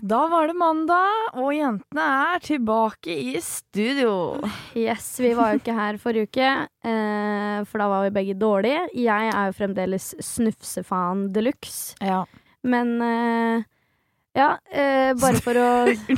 [0.00, 4.40] Da var det mandag, og jentene er tilbake i studio.
[4.72, 6.52] Yes, vi var jo ikke her forrige uke,
[6.88, 8.86] eh, for da var vi begge dårlige.
[8.96, 11.98] Jeg er jo fremdeles snufsefan de luxe.
[12.00, 12.22] Ja.
[12.64, 13.68] Men eh,
[14.36, 15.70] ja, eh, bare for å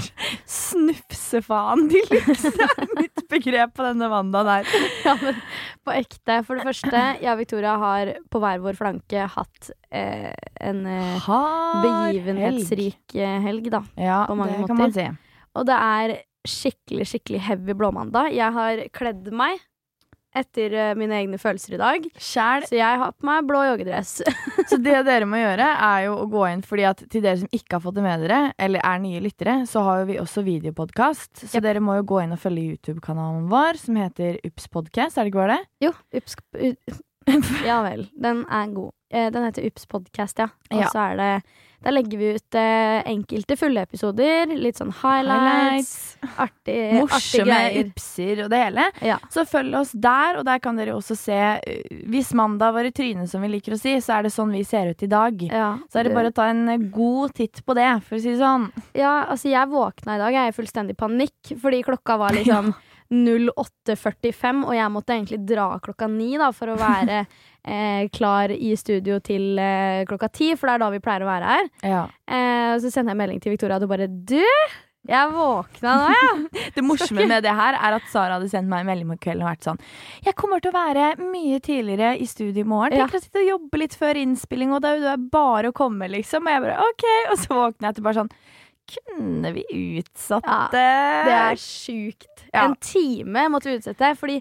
[0.53, 4.69] Snufsefaen faen luxe, er mitt begrep på denne mandagen her.
[5.07, 5.39] Ja, men
[5.83, 6.41] på ekte.
[6.47, 10.29] For det første, jeg og Victoria har på hver vår flanke hatt eh,
[10.61, 11.31] en eh,
[11.87, 13.83] begivenhetsrik eh, helg, da.
[13.97, 15.09] Ja, på mange det kan man si.
[15.57, 16.17] Og det er
[16.49, 18.33] skikkelig, skikkelig heavy blåmandag.
[18.37, 19.61] Jeg har kledd meg
[20.35, 22.07] etter eh, mine egne følelser i dag.
[22.17, 22.65] Sjæl.
[22.69, 24.23] Så jeg har på meg blå joggedress.
[24.71, 27.51] Så det dere må gjøre, er jo å gå inn fordi at til dere som
[27.53, 30.45] ikke har fått det med dere, eller er nye lyttere, så har jo vi også
[30.47, 31.45] videopodkast.
[31.45, 31.63] Så Yep.
[31.67, 35.19] dere må jo gå inn og følge YouTube-kanalen vår, som heter Ups Podcast.
[35.19, 35.67] Er det ikke bare det?
[35.89, 36.37] Jo, ups,
[37.67, 38.07] Ja vel.
[38.19, 38.93] Den er god.
[39.13, 40.49] Eh, Den heter Ups podcast, ja.
[40.73, 40.89] Og Ja.
[40.91, 41.33] så er det
[41.83, 44.53] Der legger vi ut eh, enkelte fulle episoder.
[44.55, 46.17] Litt sånn highlights.
[46.23, 48.87] Artig, artige Morsomme ypser og det hele.
[49.03, 49.19] Ja.
[49.33, 51.41] Så følg oss der, og der kan dere også se
[52.13, 54.63] Hvis mandag var i trynet, som vi liker å si, så er det sånn vi
[54.67, 55.43] ser ut i dag.
[55.51, 58.23] Ja, Så er det bare å ta en uh, god titt på det, for å
[58.23, 58.71] si det sånn.
[58.97, 62.73] Ja, altså jeg våkna i dag, jeg er i fullstendig panikk, fordi klokka var liksom
[63.13, 67.25] 08.45, og jeg måtte egentlig dra klokka ni da, for å være
[67.69, 71.33] eh, klar i studio til eh, klokka ti, for det er da vi pleier å
[71.33, 71.69] være her.
[71.85, 72.07] Ja.
[72.27, 74.41] Eh, så sender jeg melding til Victoria, og du bare Du!
[75.03, 76.35] Jeg våkna nå, ja!
[76.77, 79.43] Det morsomme med det her er at Sara hadde sendt meg en melding på kvelden
[79.43, 79.81] og vært sånn
[80.23, 83.01] Jeg kommer til å være mye tidligere i studio i morgen.
[83.01, 83.09] Ja.
[83.11, 86.47] Å sitte og jobbe litt før innspilling, og da er det bare å komme, liksom.
[86.47, 87.07] Og jeg bare OK.
[87.33, 88.33] Og så våkner jeg til bare sånn
[88.93, 89.67] Kunne vi
[89.99, 90.87] utsatt Ja, det?
[91.27, 92.32] Det er sjukt.
[92.53, 92.67] Ja.
[92.67, 94.11] En time måtte vi utsette.
[94.21, 94.35] Fordi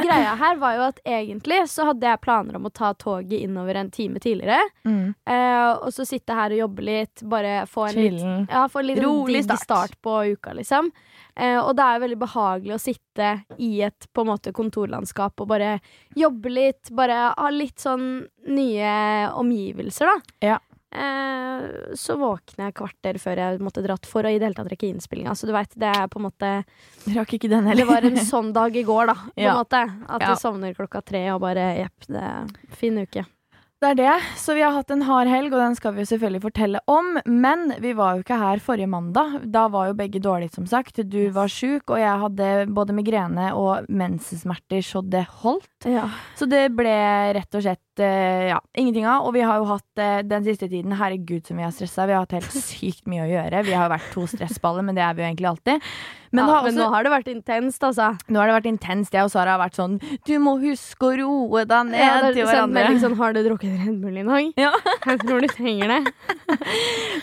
[0.00, 3.76] greia her var jo at egentlig så hadde jeg planer om å ta toget innover
[3.76, 4.60] en time tidligere.
[4.88, 5.14] mm.
[5.28, 8.86] Eh, og så sitte her og jobbe litt, bare få en litt Ja, få en
[8.88, 9.60] litt Rolig start.
[9.66, 9.98] start.
[10.02, 10.90] på uka, liksom.
[11.36, 15.38] Eh, og det er jo veldig behagelig å sitte i et på en måte kontorlandskap
[15.40, 15.80] og bare
[16.16, 16.90] jobbe litt.
[16.90, 20.16] Bare ha litt sånn nye omgivelser, da.
[20.54, 20.58] Ja.
[20.94, 24.70] Eh, så våkner jeg kvarter før jeg måtte dratt for å i det hele tatt
[24.72, 25.34] rekke innspillinga.
[25.36, 26.52] Så du veit, det er på en måte
[27.14, 29.14] Rakk ikke den Det var en sånn dag i går, da.
[29.14, 29.56] På Ja.
[29.58, 29.82] måte.
[30.08, 30.34] At Ja.
[30.34, 33.26] du sovner klokka tre og bare jepp, det er fin uke.
[33.80, 34.14] Det er det.
[34.34, 37.20] Så vi har hatt en hard helg, og den skal vi selvfølgelig fortelle om.
[37.30, 39.36] Men vi var jo ikke her forrige mandag.
[39.52, 40.98] Da var jo begge dårlige, som sagt.
[41.08, 45.86] Du var sjuk, og jeg hadde både migrene og mensensmerter så det holdt.
[45.86, 46.08] Ja.
[46.34, 46.90] Så det ble
[47.38, 49.26] rett og slett ja, ingenting av.
[49.26, 52.06] Og vi har jo hatt eh, den siste tiden Herregud, som vi har stressa.
[52.08, 53.64] Vi har hatt helt sykt mye å gjøre.
[53.66, 55.88] Vi har jo vært to stressballer, men det er vi jo egentlig alltid.
[56.30, 58.10] Men, ja, har men nå har det vært intenst, altså.
[58.28, 59.14] nå har det vært intenst.
[59.16, 59.94] Jeg og Sara har vært sånn
[60.28, 63.00] Du må huske å roe deg ned Ja, det til er sendt hverandre.
[63.00, 64.50] sånn Har du drukket Red Bull i dag?
[64.60, 64.72] Ja.
[65.08, 66.00] Jeg tror du trenger det.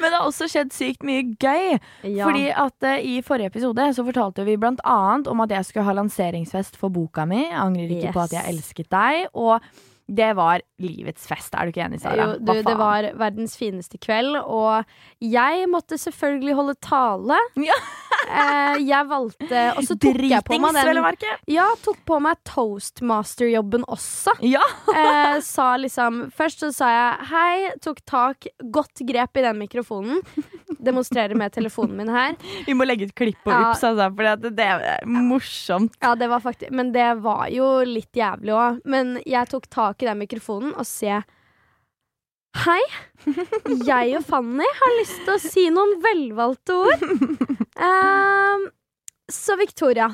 [0.02, 1.78] Men det har også skjedd sykt mye gøy.
[2.02, 2.26] Ja.
[2.26, 5.86] Fordi at uh, i forrige episode så fortalte vi blant annet om at jeg skulle
[5.86, 7.44] ha lanseringsfest for boka mi.
[7.46, 9.28] Jeg angrer ikke på at jeg elsket deg.
[9.38, 9.62] Og
[10.08, 11.54] det var livets fest.
[11.56, 12.16] Er du ikke enig, Sara?
[12.36, 14.86] jo, du, det var verdens fineste kveld, og
[15.24, 17.38] jeg måtte selvfølgelig holde tale.
[17.58, 17.78] Ja.
[18.42, 21.34] eh, jeg valgte Og så tok jeg på meg den.
[21.52, 24.38] Ja, tok på meg toastmaster-jobben også.
[24.46, 24.64] Ja.
[24.96, 30.22] Eh, sa liksom Først så sa jeg hei, tok tak, godt grep i den mikrofonen.
[30.80, 32.38] Demonstrerer med telefonen min her.
[32.66, 33.72] Vi må legge ut klipp på Ja.
[33.72, 35.98] Ups, altså, for det, det er morsomt.
[36.02, 38.80] Ja, det var faktisk Men det var jo litt jævlig òg.
[38.88, 41.22] Men jeg tok tak i den mikrofonen og se
[42.56, 42.82] Hei!
[43.84, 47.02] Jeg og Fanny har lyst til å si noen velvalgte ord.
[47.76, 48.70] Uh,
[49.32, 50.08] så Victoria,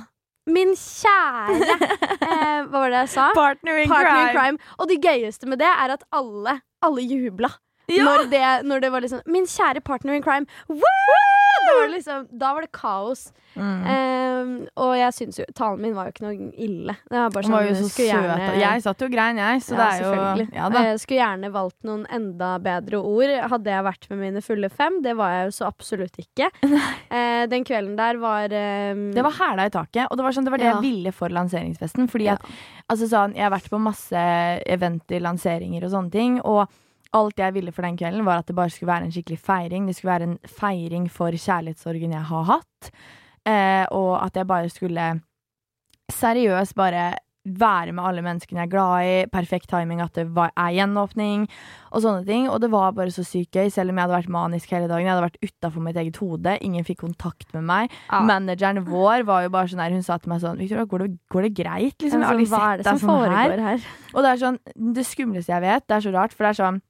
[0.49, 3.27] min kjære uh, Hva var det jeg sa?
[3.37, 4.39] Partner in Partner in crime.
[4.57, 4.73] crime.
[4.81, 7.51] Og det gøyeste med det er at alle, alle jubla.
[7.91, 8.07] Ja.
[8.07, 10.47] Når, det, når det var liksom Min kjære partner in crime.
[10.71, 11.40] Woo!
[11.71, 13.19] Da var det, liksom, da var det kaos.
[13.55, 13.81] Mm.
[13.85, 16.95] Um, og jeg syns jo Talen min var jo ikke noe ille.
[17.11, 18.07] Det var bare sånn var jo så søt.
[18.07, 19.61] gjerne- Jeg satt jo grein, jeg.
[19.65, 20.69] Så ja, det er jo ja.
[20.87, 23.33] Jeg skulle gjerne valgt noen enda bedre ord.
[23.53, 24.99] Hadde jeg vært med mine fulle fem.
[25.05, 26.49] Det var jeg jo så absolutt ikke.
[26.65, 30.45] uh, den kvelden der var um, Det var hæla i taket, og det var, sånn,
[30.49, 30.75] det, var det Ja.
[30.77, 32.09] jeg ville for lanseringsfesten.
[32.11, 32.41] Fordi at,
[32.89, 34.25] altså sånn, Jeg har vært på masse
[34.65, 36.39] eventer, lanseringer og sånne ting.
[36.41, 36.67] Og
[37.13, 39.87] alt jeg ville for den kvelden, var at det bare skulle være en skikkelig feiring.
[39.89, 42.91] Det skulle være en feiring for kjærlighetssorgen jeg har hatt.
[43.47, 45.09] Eh, og at jeg bare skulle
[46.11, 47.11] seriøst bare
[47.41, 49.13] være med alle menneskene jeg er glad i.
[49.33, 51.47] Perfekt timing at det var, er gjenåpning
[51.89, 52.45] og sånne ting.
[52.53, 55.07] Og det var bare så sykt gøy, selv om jeg hadde vært manisk hele dagen.
[55.07, 56.53] Jeg hadde vært utafor mitt eget hode.
[56.61, 57.97] Ingen fikk kontakt med meg.
[58.11, 58.21] ja.
[58.29, 61.09] Manageren vår var jo bare sånn her Hun sa til meg sånn Victoria, går det,
[61.33, 61.97] går det greit?
[61.97, 63.49] Liksom, har sånn, Hva er det som sånn her.
[63.49, 63.89] foregår her?
[64.13, 64.61] Og det er sånn
[65.01, 66.81] Det skumleste jeg vet, det er så rart, for det er sånn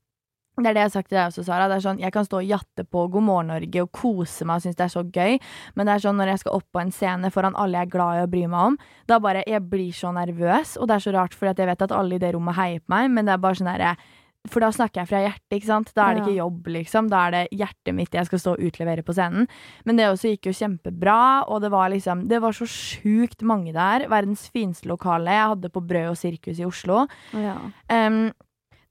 [0.60, 1.68] Det er det jeg har sagt til deg også, Sara.
[1.72, 4.60] Det er sånn, Jeg kan stå og jatte på God morgen Norge og kose meg
[4.60, 5.38] og synes det er så gøy,
[5.76, 7.94] men det er sånn når jeg skal opp på en scene foran alle jeg er
[7.96, 11.06] glad i å bry meg om, da bare Jeg blir så nervøs, og det er
[11.06, 13.34] så rart, fordi jeg vet at alle i det rommet heier på meg, men det
[13.34, 13.96] er bare sånn herre
[14.50, 15.92] for da snakker jeg fra hjertet, ikke sant.
[15.94, 17.10] Da er det ikke jobb, liksom.
[17.12, 19.46] Da er det hjertet mitt jeg skal stå og utlevere på scenen.
[19.86, 23.74] Men det også gikk jo kjempebra, og det var liksom Det var så sjukt mange
[23.76, 24.08] der.
[24.10, 25.30] Verdens fineste lokale.
[25.30, 27.06] Jeg hadde på Brød og sirkus i Oslo.
[27.38, 27.54] Ja.
[27.86, 28.32] Um,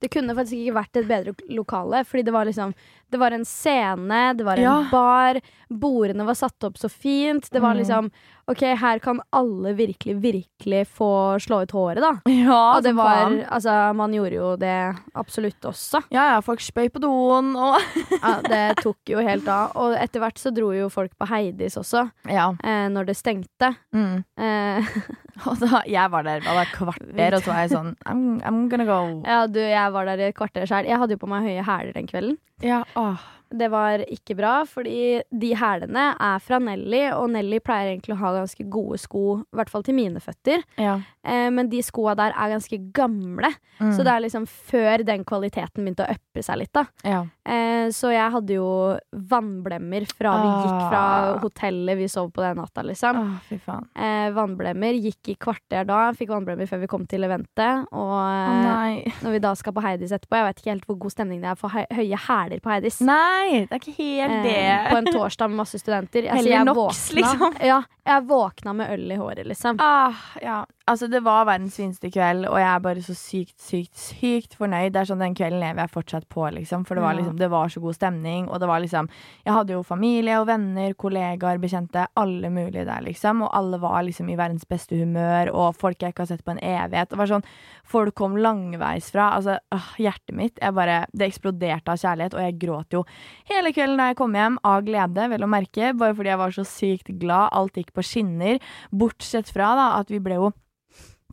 [0.01, 2.75] Det kunne faktisk ikke vært et bedre lokale, fordi det var liksom
[3.11, 4.89] Det var en scene, det var en Ja.
[4.91, 7.51] bar, bordene var satt opp så fint.
[7.51, 7.79] Det var Mm.
[7.83, 8.11] liksom
[8.51, 11.09] OK, her kan alle virkelig, virkelig få
[11.43, 12.13] slå ut håret, da.
[12.31, 13.33] ja, Og det var.
[13.51, 14.75] Altså, man gjorde jo det
[15.15, 16.03] absolutt også.
[16.11, 17.79] Ja, ja, folk spøy på doen og
[18.21, 19.73] Ja, det tok jo helt av.
[19.81, 22.51] Og etter hvert så dro jo folk på Heidis også, Ja.
[22.65, 23.73] eh, når det stengte.
[23.95, 24.23] Mm.
[24.39, 24.91] Eh,
[25.49, 28.85] Og da, jeg var der bare kvarter, og så var jeg sånn I'm, I'm gonna
[28.85, 28.99] go.
[29.25, 30.85] ja, du, jeg var der i et kvarter sjøl.
[30.91, 32.37] Jeg hadde jo på meg høye hæler den kvelden.
[32.61, 33.23] Ja, åh.
[33.51, 38.21] Det var ikke bra, fordi de hælene er fra Nelly, og Nelly pleier egentlig å
[38.21, 40.63] ha ganske gode sko, i hvert fall til mine føtter.
[40.79, 41.01] Ja.
[41.27, 43.51] Eh, men de skoa der er ganske gamle,
[43.81, 43.95] Mm.
[43.97, 46.85] så det er liksom før den kvaliteten begynte å uppe seg litt, da.
[47.05, 47.23] ja.
[47.51, 48.99] Eh, så jeg hadde jo
[49.31, 51.39] vannblemmer fra vi gikk fra Ah.
[51.43, 53.17] hotellet vi sov på den natta, liksom.
[53.51, 53.87] Åh, faen.
[53.97, 54.93] Eh, vannblemmer.
[55.01, 56.13] Gikk i kvarter da.
[56.13, 57.87] Fikk vannblemmer før vi kom til eventet.
[57.91, 60.99] Og Å eh, når vi da skal på Heidis etterpå Jeg vet ikke helt hvor
[61.07, 63.01] god stemning det er for høye hæler på Heidis.
[63.01, 64.91] Nei, det er ikke helt Eh, det.
[64.91, 66.27] på en torsdag med masse studenter.
[66.31, 67.55] Altså, Heller Nox, liksom.
[67.61, 69.81] Ja, jeg våkna med øl i håret, liksom.
[69.81, 70.65] Ah, ja.
[70.91, 74.91] Altså, det var verdens fineste kveld, og jeg er bare så sykt, sykt, sykt fornøyd.
[74.91, 76.83] Det er sånn Den kvelden lever jeg fortsatt på, liksom.
[76.89, 79.07] For det var, liksom, det var så god stemning, og det var liksom
[79.45, 83.45] Jeg hadde jo familie og venner, kollegaer, bekjente, alle mulige der, liksom.
[83.47, 86.57] Og alle var liksom i verdens beste humør, og folk jeg ikke har sett på
[86.57, 87.13] en evighet.
[87.13, 87.47] Det var sånn
[87.91, 89.33] Folk kom langveisfra.
[89.37, 93.05] Altså, øh, hjertet mitt jeg bare, Det eksploderte av kjærlighet, og jeg gråt jo
[93.51, 96.57] hele kvelden da jeg kom hjem, av glede, vel å merke, bare fordi jeg var
[96.59, 97.55] så sykt glad.
[97.55, 98.59] Alt gikk på skinner.
[98.91, 100.51] Bortsett fra da, at vi ble jo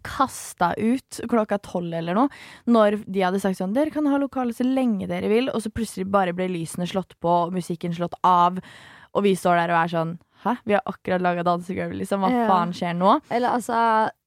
[0.07, 2.31] kasta ut klokka tolv eller noe,
[2.71, 5.71] når de hadde sagt sånn Dere kan ha lokale så lenge dere vil, og så
[5.73, 8.61] plutselig bare ble lysene slått på og musikken slått av,
[9.13, 10.51] og vi står der og er sånn Hæ?
[10.69, 12.21] Vi har akkurat laga dansegulv, liksom.
[12.21, 12.43] Hva Ja.
[12.45, 13.15] faen skjer nå?
[13.33, 13.77] Eller altså,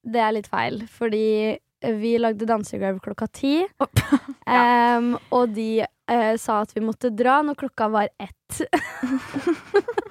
[0.02, 1.58] det er litt feil, fordi
[2.02, 3.52] vi lagde dansegulv klokka ti.
[4.50, 8.58] Em, og de uh, sa at vi måtte dra når klokka var ett.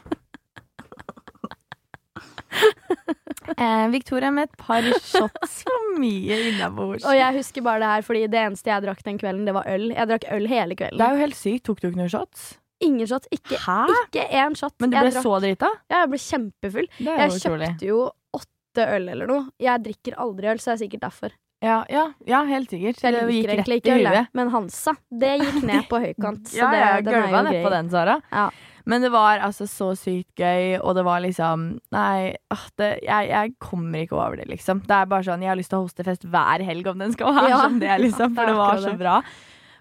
[3.57, 7.06] Eh, Victoria med et par shots for mye innabords.
[7.06, 9.68] Og jeg husker bare det her, fordi det eneste jeg drakk den kvelden, det var
[9.68, 9.90] øl.
[9.96, 10.98] Jeg drakk øl hele kvelden.
[11.01, 11.63] Det er jo helt sykt.
[11.69, 12.48] Tok du ikke noen shots?
[12.81, 13.28] Ingen shots.
[13.36, 13.80] Ikke, Hæ?
[14.06, 14.74] ikke én shot.
[14.80, 15.68] Men du ble drakk- så drita?
[15.92, 16.88] Ja, jeg ble kjempefull.
[16.98, 18.00] Det er Jeg kjøpte jo
[18.40, 19.46] åtte øl eller noe.
[19.60, 21.36] Jeg drikker aldri øl, så det er sikkert derfor.
[21.62, 23.01] Ja, ja, ja, helt sikkert.
[23.04, 24.28] Jeg liker gikk rett egentlig i ikke øl, huet.
[24.40, 26.46] men Hansa, det gikk ned på høykant.
[26.48, 27.74] Så ja, det, jeg den er gulva jo nedpå grei.
[27.81, 28.16] den, Sara.
[28.31, 28.46] Ja.
[28.89, 32.33] Men det var altså så sykt gøy, og det var liksom Nei,
[32.81, 34.81] det, jeg, jeg kommer ikke over det, liksom.
[34.88, 37.13] Det er bare sånn, Jeg har lyst til å hoste fest hver helg om den
[37.13, 37.62] skal være Ja.
[37.65, 38.33] som det, liksom.
[38.38, 39.19] For det var så bra.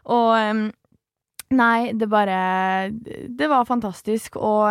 [0.08, 0.74] Og
[1.48, 4.36] Nei, det bare Det var fantastisk.
[4.36, 4.68] Og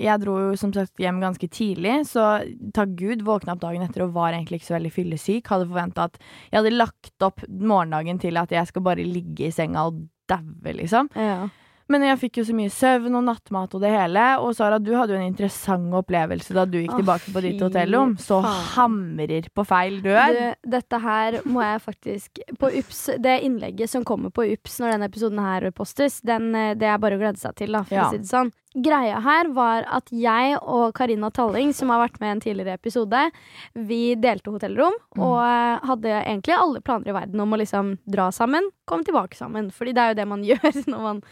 [0.00, 2.38] jeg dro jo som sagt hjem ganske tidlig, så
[2.76, 5.50] takk Gud våkna opp dagen etter og var egentlig ikke så veldig fyllesyk.
[5.52, 6.16] Hadde forventa at
[6.48, 10.72] jeg hadde lagt opp morgendagen til at jeg skal bare ligge i senga og daue,
[10.80, 11.12] liksom.
[11.16, 11.48] Ja.
[11.88, 14.24] Men jeg fikk jo så mye søvn og nattmat og det hele.
[14.44, 18.12] Og Sara, du hadde jo en interessant opplevelse da du gikk tilbake på ditt hotellrom.
[18.20, 18.66] Så faen.
[18.74, 20.36] hamrer på feil dør.
[20.36, 24.92] Du, dette her må jeg faktisk På UPS, Det innlegget som kommer på UPS når
[24.98, 27.94] denne episoden her postes, den, eh, det er bare å glede seg til, da, for
[27.96, 28.04] Ja.
[28.04, 28.52] å si det sånn.
[28.78, 32.74] Greia her var at jeg og Karina Talling, som har vært med i en tidligere
[32.76, 33.30] episode,
[33.74, 35.22] vi delte hotellrom Mm.
[35.24, 39.34] og eh, hadde egentlig alle planer i verden om å liksom dra sammen, komme tilbake
[39.34, 39.70] sammen.
[39.72, 41.22] Fordi det er jo det man gjør når man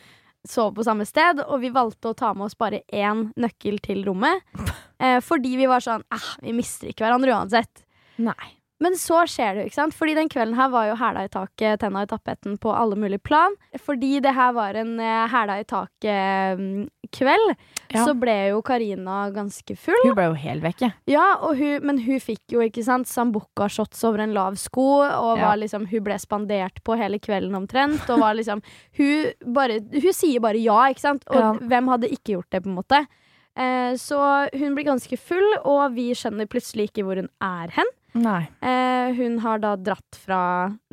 [0.50, 1.42] sover på samme sted.
[1.46, 4.44] Og vi valgte å ta med oss bare én nøkkel til rommet.
[4.96, 7.82] Eh, fordi vi var sånn eh, vi mister ikke hverandre uansett.
[8.16, 8.55] Nei.
[8.78, 9.94] Men så skjer det jo, ikke sant?
[9.96, 13.22] Fordi den kvelden her var jo hæla i taket, tenna i tapeten på alle mulige
[13.24, 13.54] plan.
[13.80, 17.54] Fordi det her var en eh, hæla i taket-kveld,
[17.94, 18.04] Ja.
[18.04, 19.96] så ble jo Karina ganske full.
[20.04, 20.92] Hun ble jo helt vekke.
[21.08, 25.48] Ja, hun, men hun fikk jo ikke sant, sambuca-shots over en lav sko, og Ja.
[25.48, 28.08] var liksom, hun ble spandert på hele kvelden omtrent.
[28.10, 28.62] Og var liksom
[28.96, 31.22] Hun, bare, hun sier bare ja, ikke sant?
[31.30, 31.52] Og Ja.
[31.54, 33.06] hvem hadde ikke gjort det, på en måte?
[33.56, 37.86] Eh, så hun blir ganske full, og vi skjønner plutselig ikke hvor hun er hen.
[38.16, 38.42] Nei.
[38.64, 40.40] Eh, hun har da dratt fra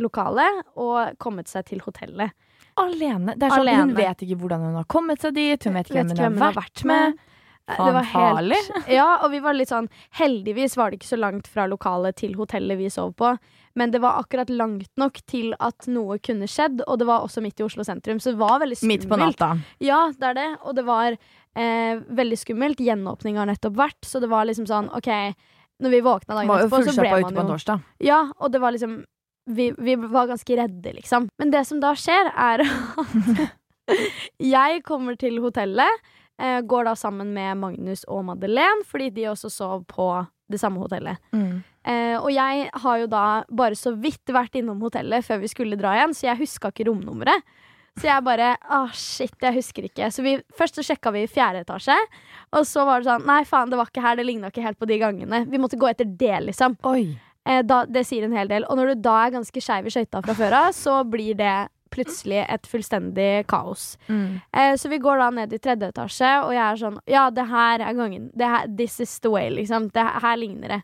[0.01, 2.33] lokalet og kommet seg til hotellet.
[2.81, 3.35] Alene.
[3.37, 3.83] Det er sånn, Alene.
[3.85, 6.57] Hun vet ikke hvordan hun har kommet seg dit, hun vet ikke hvem hun har
[6.57, 7.19] vært med.
[7.63, 8.57] Det Faen, var helt- farlig.
[8.91, 9.85] Ja, og vi var litt sånn
[10.19, 13.29] Heldigvis var det ikke så langt fra lokalet til hotellet vi sov på.
[13.79, 17.41] Men det var akkurat langt nok til at noe kunne skjedd, og det var også
[17.41, 19.05] midt i Oslo sentrum, så det var veldig skummelt.
[19.05, 19.53] Midt på natta.
[19.79, 20.49] Ja, det er det.
[20.67, 22.83] Og det var eh, veldig skummelt.
[22.83, 25.09] Gjenåpning har nettopp vært, så det var liksom sånn OK.
[25.81, 27.83] Når vi våkna dagen etterpå, så ble man jo på en.
[28.03, 29.01] Ja, og det var liksom
[29.45, 31.27] vi, vi var ganske redde, liksom.
[31.37, 32.63] Men det som da skjer, er
[33.91, 34.03] at
[34.39, 36.03] jeg kommer til hotellet.
[36.41, 40.07] Eh, går da sammen med Magnus og Madeleine, fordi de også sov på
[40.49, 41.21] det samme hotellet.
[41.31, 41.61] Mm.
[41.85, 45.77] Eh, og jeg har jo da bare så vidt vært innom hotellet før vi skulle
[45.79, 47.45] dra igjen, så jeg huska ikke romnummeret.
[47.99, 50.07] Så jeg bare ah, shit, jeg husker ikke.
[50.11, 51.97] Så vi, først så sjekka vi i fjerde etasje,
[52.57, 54.79] og så var det sånn nei, faen, det var ikke her, det ligna ikke helt
[54.81, 55.43] på de gangene.
[55.49, 56.79] Vi måtte gå etter det, liksom.
[57.45, 58.65] Eh, da, det sier en hel del.
[58.65, 61.55] Og når du da er ganske skeiv i skøyta fra før av, så blir det
[61.93, 63.93] plutselig et fullstendig kaos.
[64.07, 64.39] Mm.
[64.49, 67.45] Eh, så vi går da ned i tredje etasje, og jeg er sånn Ja, det
[67.51, 68.31] her er gangen.
[68.33, 69.91] Det her, this is the way, liksom.
[69.93, 70.81] Det her ligner det.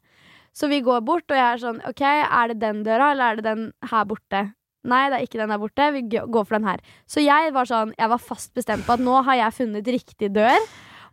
[0.54, 3.40] Så vi går bort, og jeg er sånn OK, er det den døra, eller er
[3.40, 4.46] det den her borte?
[4.88, 5.90] Nei, det er ikke den der borte.
[5.96, 6.84] Vi går for den her.
[7.10, 10.32] Så jeg var sånn Jeg var fast bestemt på at nå har jeg funnet riktig
[10.38, 10.70] dør.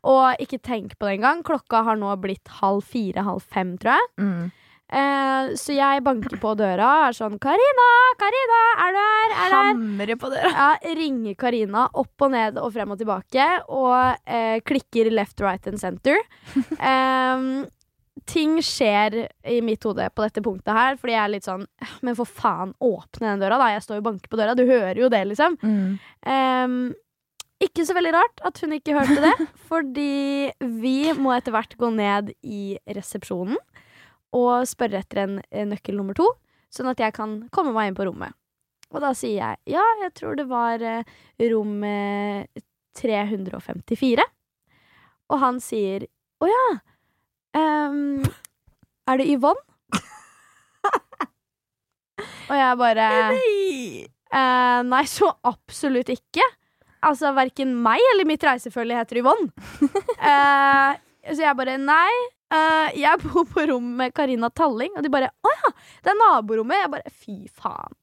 [0.06, 1.42] Og ikke tenk på det engang.
[1.46, 4.12] Klokka har nå blitt halv fire, halv fem, tror jeg.
[4.22, 4.54] Mm.
[4.86, 7.86] Eh, så jeg banker på døra og er sånn Karina,
[8.20, 9.32] Karina, er du her?
[9.32, 9.64] Er du her?
[9.72, 10.50] Hamre på døra.
[10.52, 15.66] Ja, ringer Karina opp og ned og frem og tilbake, og eh, klikker left, right
[15.66, 16.22] and center.
[16.78, 17.66] Em,
[18.26, 19.16] ting skjer
[19.46, 22.28] i mitt hode på dette punktet her, fordi jeg er litt sånn «Øh, Men for
[22.28, 23.72] faen, åpne den døra, da.
[23.74, 24.56] Jeg står jo og banker på døra.
[24.58, 25.58] Du hører jo det, liksom.
[25.62, 25.98] Mm.
[26.26, 26.78] Um,
[27.62, 29.34] ikke så veldig rart at hun ikke hørte det,
[29.70, 30.52] fordi
[30.82, 33.56] vi må etter hvert gå ned i resepsjonen
[34.36, 36.26] og spørre etter en eh, nøkkel nummer to,
[36.72, 38.36] sånn at jeg kan komme meg inn på rommet.
[38.92, 41.16] Og da sier jeg ja, jeg tror det var eh,
[41.50, 42.44] rom eh,
[42.96, 44.26] 354.
[45.32, 46.06] Og han sier
[46.42, 46.66] å ja,
[47.56, 48.22] em,
[49.10, 49.62] er det Yvonne?
[52.50, 53.08] og jeg bare
[54.36, 56.46] uh, nei, så absolutt ikke.
[57.06, 59.50] Altså, Verken meg eller mitt reisefølge heter Yvonne.
[60.22, 60.96] uh,
[61.26, 62.10] så jeg bare nei.
[62.54, 65.72] Uh, jeg bor på rom med Karina Talling, og de bare å ja,
[66.06, 66.82] det er naborommet.
[66.84, 67.96] Jeg bare fy faen.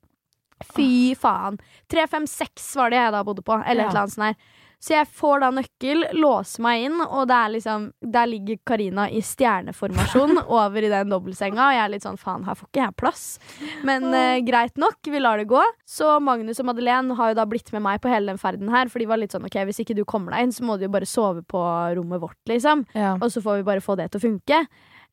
[0.73, 1.59] Fy faen.
[1.91, 4.59] 356 var det jeg da bodde på, eller et eller annet sånt her.
[4.83, 10.41] Så jeg får da nøkkel, låser meg inn, og liksom, der ligger Karina i stjerneformasjon
[10.59, 13.23] over i den dobbeltsenga, og jeg er litt sånn faen, her får ikke jeg plass.
[13.87, 15.61] Men eh, greit nok, vi lar det gå.
[15.87, 18.91] Så Magnus og Madeleine har jo da blitt med meg på hele den ferden her,
[18.91, 20.83] for de var litt sånn ok, hvis ikke du kommer deg inn, så må du
[20.89, 21.61] jo bare sove på
[21.95, 22.83] rommet vårt, liksom.
[22.91, 23.13] Ja.
[23.21, 24.59] Og så får vi bare få det til å funke.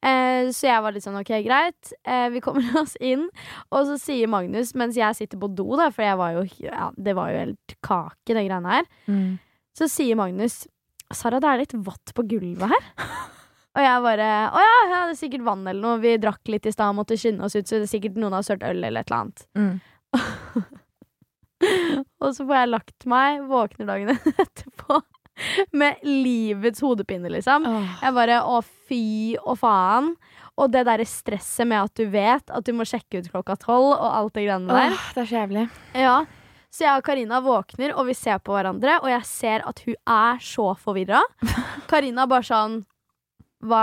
[0.01, 1.93] Eh, så jeg var litt sånn ok, greit.
[2.09, 3.29] Eh, vi kommer oss inn,
[3.71, 7.15] og så sier Magnus, mens jeg sitter på do, da, for var jo, ja, det
[7.15, 8.91] var jo helt kake, det greiene her.
[9.07, 9.39] Mm.
[9.77, 10.65] Så sier Magnus
[11.15, 12.85] Sara, det er litt vått på gulvet her.
[13.71, 16.03] Og jeg bare Å ja, ja, det er sikkert vann eller noe.
[16.03, 18.47] Vi drakk litt i stad, måtte skynde oss ut, så det er sikkert noen har
[18.47, 19.47] sølt øl eller et eller annet.
[19.59, 19.75] Mm.
[22.21, 24.15] Og så får jeg lagt meg, våkner dagen
[24.47, 25.01] etterpå
[25.73, 27.65] med livets hodepine, liksom.
[27.65, 27.93] Oh.
[28.03, 30.13] Jeg bare å fy og faen.
[30.61, 33.95] Og det derre stresset med at du vet at du må sjekke ut klokka tolv,
[33.95, 34.93] og alt det greiene der.
[34.93, 35.65] Åh, det er så jævlig.
[35.97, 36.17] Ja,
[36.71, 39.97] så jeg og Karina våkner, og vi ser på hverandre, og jeg ser at hun
[40.15, 41.21] er så forvirra.
[41.91, 42.79] Karina bare sånn
[43.67, 43.83] Hva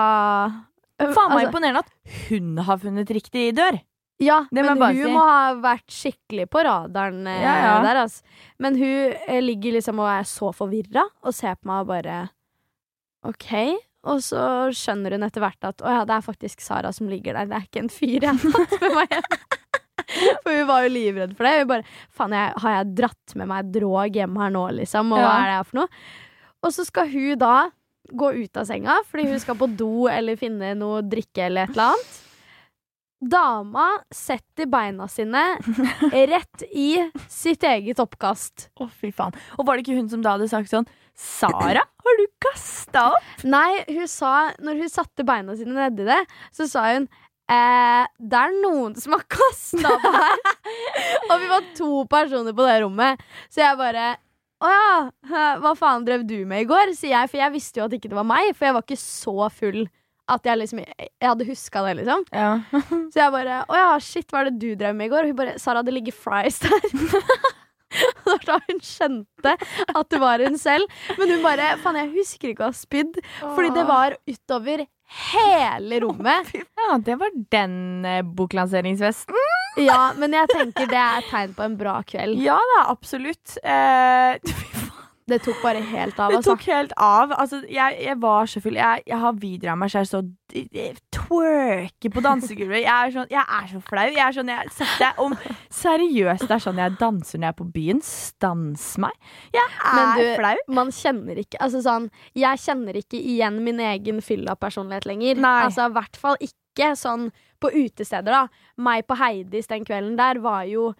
[0.98, 3.76] Faen meg Altså, imponerende at hun har funnet riktig dør.
[4.24, 5.12] Ja, Det men hun si.
[5.14, 7.74] må ha vært skikkelig på radaren eh, Ja, ja.
[7.86, 8.24] der, altså.
[8.58, 12.16] Men hun eh, ligger liksom og er så forvirra, og ser på meg og bare
[13.30, 13.52] OK.
[14.08, 14.42] Og så
[14.74, 17.60] skjønner hun etter hvert at å ja, det er faktisk Sara som ligger der, det
[17.60, 19.30] er ikke en fyr jeg har tatt med meg hjem.
[20.44, 21.56] For hun var jo livredd for det.
[21.62, 25.12] Vi bare Faen, har jeg dratt med meg drog hjem her nå, liksom?
[25.16, 26.06] Og hva er det her for noe?
[26.66, 27.56] Og så skal hun da
[28.08, 31.76] gå ut av senga fordi hun skal på do eller finne noe drikke eller et
[31.76, 32.16] eller annet.
[33.18, 35.42] Dama setter beina sine
[36.32, 36.92] rett i
[37.34, 38.70] sitt eget oppkast.
[38.78, 39.34] Å, fy faen.
[39.58, 40.88] Og var det ikke hun som da hadde sagt sånn
[41.18, 43.30] Sara, har du kasta opp?
[43.42, 46.20] Nei, hun sa, når hun satte beina sine nedi det,
[46.54, 47.08] så sa hun
[47.52, 50.40] eh, det er noen som har kasta på her.
[51.32, 53.28] og vi var to personer på det rommet.
[53.50, 54.16] Så jeg bare
[54.58, 54.94] Å ja,
[55.62, 56.96] hva faen drev du med i går?
[56.98, 58.98] sier jeg, for jeg visste jo at ikke det var meg, for jeg var ikke
[58.98, 59.84] så full
[60.28, 62.26] at jeg liksom Jeg hadde huska det, liksom.
[62.36, 62.50] Ja.
[63.14, 65.24] Så jeg bare Å ja, shit, hva er det du drev med i går?
[65.28, 66.90] Og hun bare Sara, det ligger fries der.
[68.28, 70.90] Og da hun skjønte at det var hun selv.
[71.18, 73.22] Men hun bare Faen, jeg husker ikke å ha spydd.
[73.56, 76.52] Fordi det var utover hele rommet.
[76.82, 79.36] ja, det var den eh, boklanseringsfesten.
[79.78, 82.40] Ja, men jeg tenker det er et tegn på en bra kveld.
[82.42, 83.58] Ja da, absolutt.
[83.64, 84.38] Eh.
[85.28, 86.54] Det tok bare helt av, Det altså.
[86.56, 87.32] tok helt av.
[87.36, 88.78] Altså, jeg, jeg var så full.
[88.80, 92.86] Jeg, jeg har videoer av meg selv så d- d- twerke på dansegulvet.
[92.86, 94.06] Jeg, sånn, jeg er så flau.
[94.08, 95.36] Jeg er sånn, jeg setter om
[95.78, 98.00] Seriøst, det er sånn jeg danser når jeg er på byen.
[98.08, 99.18] Stans meg.
[99.58, 100.54] Jeg er du- flau.
[100.80, 105.36] Man kjenner ikke Altså sånn Jeg kjenner ikke igjen min egen fylla personlighet lenger.
[105.44, 105.58] Nei.
[105.68, 107.28] Altså i hvert fall ikke sånn
[107.60, 108.48] på utesteder, da.
[108.78, 110.94] Meg på Heidis den kvelden der var jo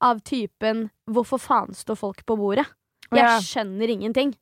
[0.00, 2.66] av typen Hvorfor faen står folk på bordet?
[3.14, 4.34] Jeg skjønner ingenting.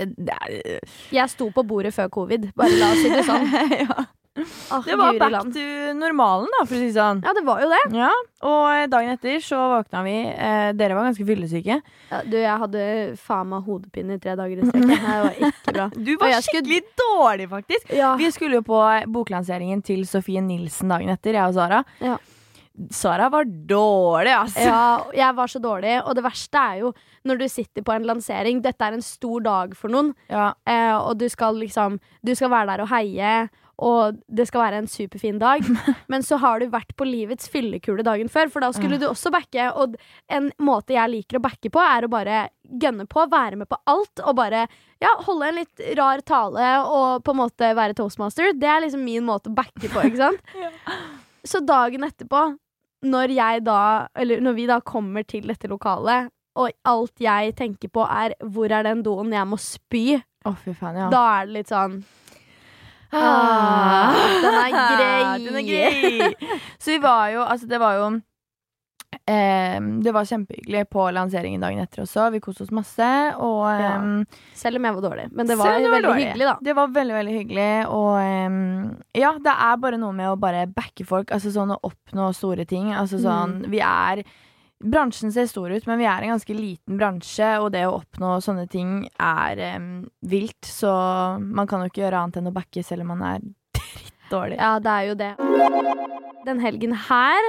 [0.00, 0.80] Er-
[1.12, 2.50] Jeg sto på bordet før covid.
[2.56, 3.48] Bare la oss si det sånn.
[3.78, 4.04] ja.
[4.34, 5.52] Åh, Det var back land.
[5.54, 5.60] to
[5.94, 7.20] normalen, da, for å si det sånn.
[7.22, 7.82] Ja, det var jo det.
[7.94, 8.08] Ja,
[8.42, 10.14] og dagen etter så våkna vi.
[10.26, 11.76] Eh, dere var ganske fyllesyke.
[12.10, 12.82] Ja, du, jeg hadde
[13.22, 14.90] faen meg hodepine i tre dager i strekk.
[14.90, 15.86] Det var ikke bra.
[16.08, 17.94] Du var skikkelig skulle- dårlig, faktisk.
[17.94, 18.16] Ja.
[18.18, 18.80] Vi skulle jo på
[19.14, 21.84] boklanseringen til Sofie Nilsen dagen etter, jeg og Sara.
[22.02, 22.18] Ja.
[22.90, 24.64] Sara var dårlig, altså.
[24.66, 25.92] Ja, jeg var så dårlig.
[26.08, 26.88] Og det verste er jo
[27.24, 28.62] når du sitter på en lansering.
[28.64, 30.52] Dette er en stor dag for noen, Ja.
[30.66, 34.78] eh, og du skal liksom Du skal være der og heie, og det skal være
[34.82, 35.62] en superfin dag.
[36.08, 39.30] Men så har du vært på livets fyllekule dagen før, for da skulle du også
[39.34, 39.68] backe.
[39.78, 39.94] Og
[40.30, 43.76] en måte jeg liker å backe på, er å bare gønne på, være med på
[43.86, 44.66] alt, og bare
[45.02, 48.52] ja, holde en litt rar tale og på en måte være toastmaster.
[48.58, 50.40] Det er liksom min måte å backe på, ikke sant?
[51.44, 52.54] Så dagen etterpå,
[53.04, 57.90] når jeg da Eller når vi da kommer til dette lokalet, og alt jeg tenker
[57.90, 61.08] på er 'hvor er den doen jeg må spy', oh, fy faen, ja.
[61.10, 62.04] da er det litt sånn
[63.14, 64.10] Ah,
[64.42, 65.44] den er grei.
[65.44, 66.34] Den er grei.
[66.82, 68.08] Så vi var jo Altså, det var jo
[69.26, 72.30] eh, Det var kjempehyggelig på lanseringen dagen etter også.
[72.34, 73.08] Vi koste oss masse.
[73.38, 73.98] Og Ja.
[74.54, 75.26] Selv om jeg var dårlig.
[75.32, 76.24] Men det var det var veldig dårlig.
[76.28, 76.56] hyggelig, da.
[76.62, 77.68] Det var veldig, veldig hyggelig.
[77.88, 78.58] Og em,
[79.14, 81.30] ja, det er bare noe med å bare backe folk.
[81.30, 82.92] Altså sånn å oppnå store ting.
[82.94, 83.70] Altså sånn Mm.
[83.70, 84.24] Vi er
[84.84, 88.34] Bransjen ser stor ut, men vi er en ganske liten bransje, og det å oppnå
[88.42, 89.78] sånne ting er
[90.20, 90.60] vilt.
[90.66, 90.90] Så
[91.40, 93.38] man kan jo ikke gjøre annet enn å backe selv om man er
[93.78, 94.58] drittdårlig.
[94.58, 95.32] Ja, det er jo det.
[96.44, 97.40] Den helgen her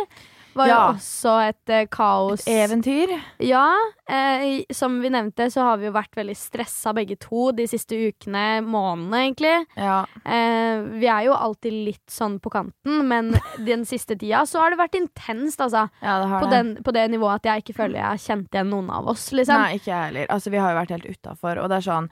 [0.56, 0.76] var Ja.
[0.88, 2.46] jo også et eh, kaos.
[2.48, 3.12] Eventyr.
[3.44, 3.68] Ja,
[4.10, 7.98] eh, som vi nevnte, så har vi jo vært veldig stressa begge to de siste
[8.08, 9.66] ukene, månedene egentlig.
[9.76, 10.06] Ja.
[10.26, 13.34] Eh, vi er jo alltid litt sånn på kanten, men
[13.66, 15.90] den siste tida så har det vært intenst, altså.
[16.02, 16.64] ja, det har På, det.
[16.64, 19.32] den, på det nivået at jeg ikke føler jeg har kjent igjen noen av oss,
[19.36, 19.62] liksom.
[19.62, 20.26] Nei, ikke jeg heller.
[20.30, 22.10] Altså, vi har jo vært helt utafor, og det er sånn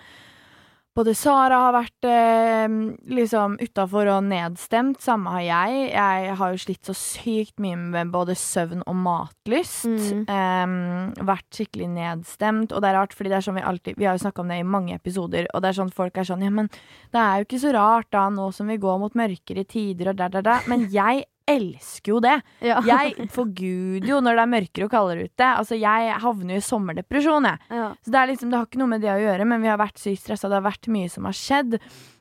[0.94, 2.76] både Sara har vært eh,
[3.18, 5.02] liksom utafor og nedstemt.
[5.02, 5.80] Samme har jeg.
[5.90, 9.90] Jeg har jo slitt så sykt mye med både søvn og matlyst.
[9.90, 10.24] Mm.
[10.30, 12.74] Eh, vært skikkelig nedstemt.
[12.74, 14.54] Og det er rart, fordi det er sånn vi alltid Vi har jo snakka om
[14.54, 17.42] det i mange episoder, og det er sånn folk er sånn Ja, men det er
[17.42, 20.46] jo ikke så rart da, nå som vi går mot mørkere tider og der, der,
[20.46, 20.70] der.
[20.70, 22.36] Men jeg elsker jo det.
[22.64, 22.80] Ja.
[22.88, 25.50] Jeg forguder jo når det er mørkere og kaldere ute.
[25.50, 27.62] Altså, jeg havner jo i sommerdepresjon, jeg.
[27.74, 27.90] Ja.
[28.04, 29.80] Så det, er liksom, det har ikke noe med det å gjøre, men vi har
[29.82, 30.50] vært sykt stressa.
[30.52, 31.78] Det har vært mye som har skjedd.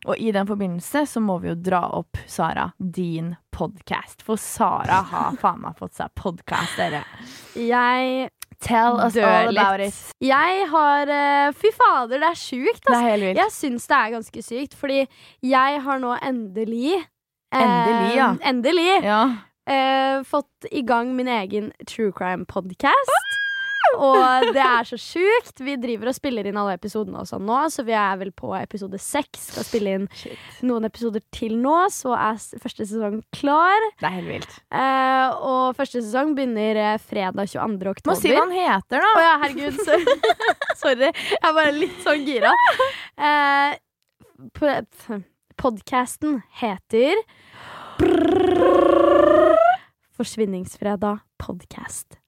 [0.09, 4.25] Og i den forbindelse så må vi jo dra opp, Sara, din podkast.
[4.27, 7.05] For Sara har faen meg fått seg podkast, dere.
[7.59, 8.31] Jeg
[8.63, 9.89] Tell us Dør all about litt.
[9.91, 10.13] it.
[10.23, 13.01] Jeg har eh, Fy fader, det er sjukt, Det altså.
[13.01, 13.41] er helt vilt.
[13.41, 15.01] Jeg syns det er ganske sykt, fordi
[15.51, 17.01] jeg har nå endelig
[17.53, 18.31] Endelig, ja.
[18.49, 19.21] Endelig Ja.
[19.67, 23.39] eh, fått i gang min egen true crime-podkast.
[23.99, 25.59] Og det er så sjukt.
[25.61, 28.55] Vi driver og spiller inn alle episodene og sånn nå, så vi er vel på
[28.57, 29.51] episode seks.
[29.53, 30.07] Skal spille inn
[30.65, 33.85] noen episoder til nå, så er første sesong klar.
[34.01, 34.55] Det er helt vilt.
[34.73, 37.93] Eh, og første sesong begynner eh, fredag 22.
[37.93, 38.15] oktober.
[38.15, 39.27] Må si hva han heter, Å da.
[39.27, 39.85] ja, herregud.
[39.85, 40.17] Sorry.
[40.87, 41.13] sorry.
[41.13, 42.55] Jeg er bare litt sånn gira.
[43.19, 43.77] Eh,
[45.57, 47.15] Podkasten heter
[50.17, 52.19] Forsvinningsfredag podcast.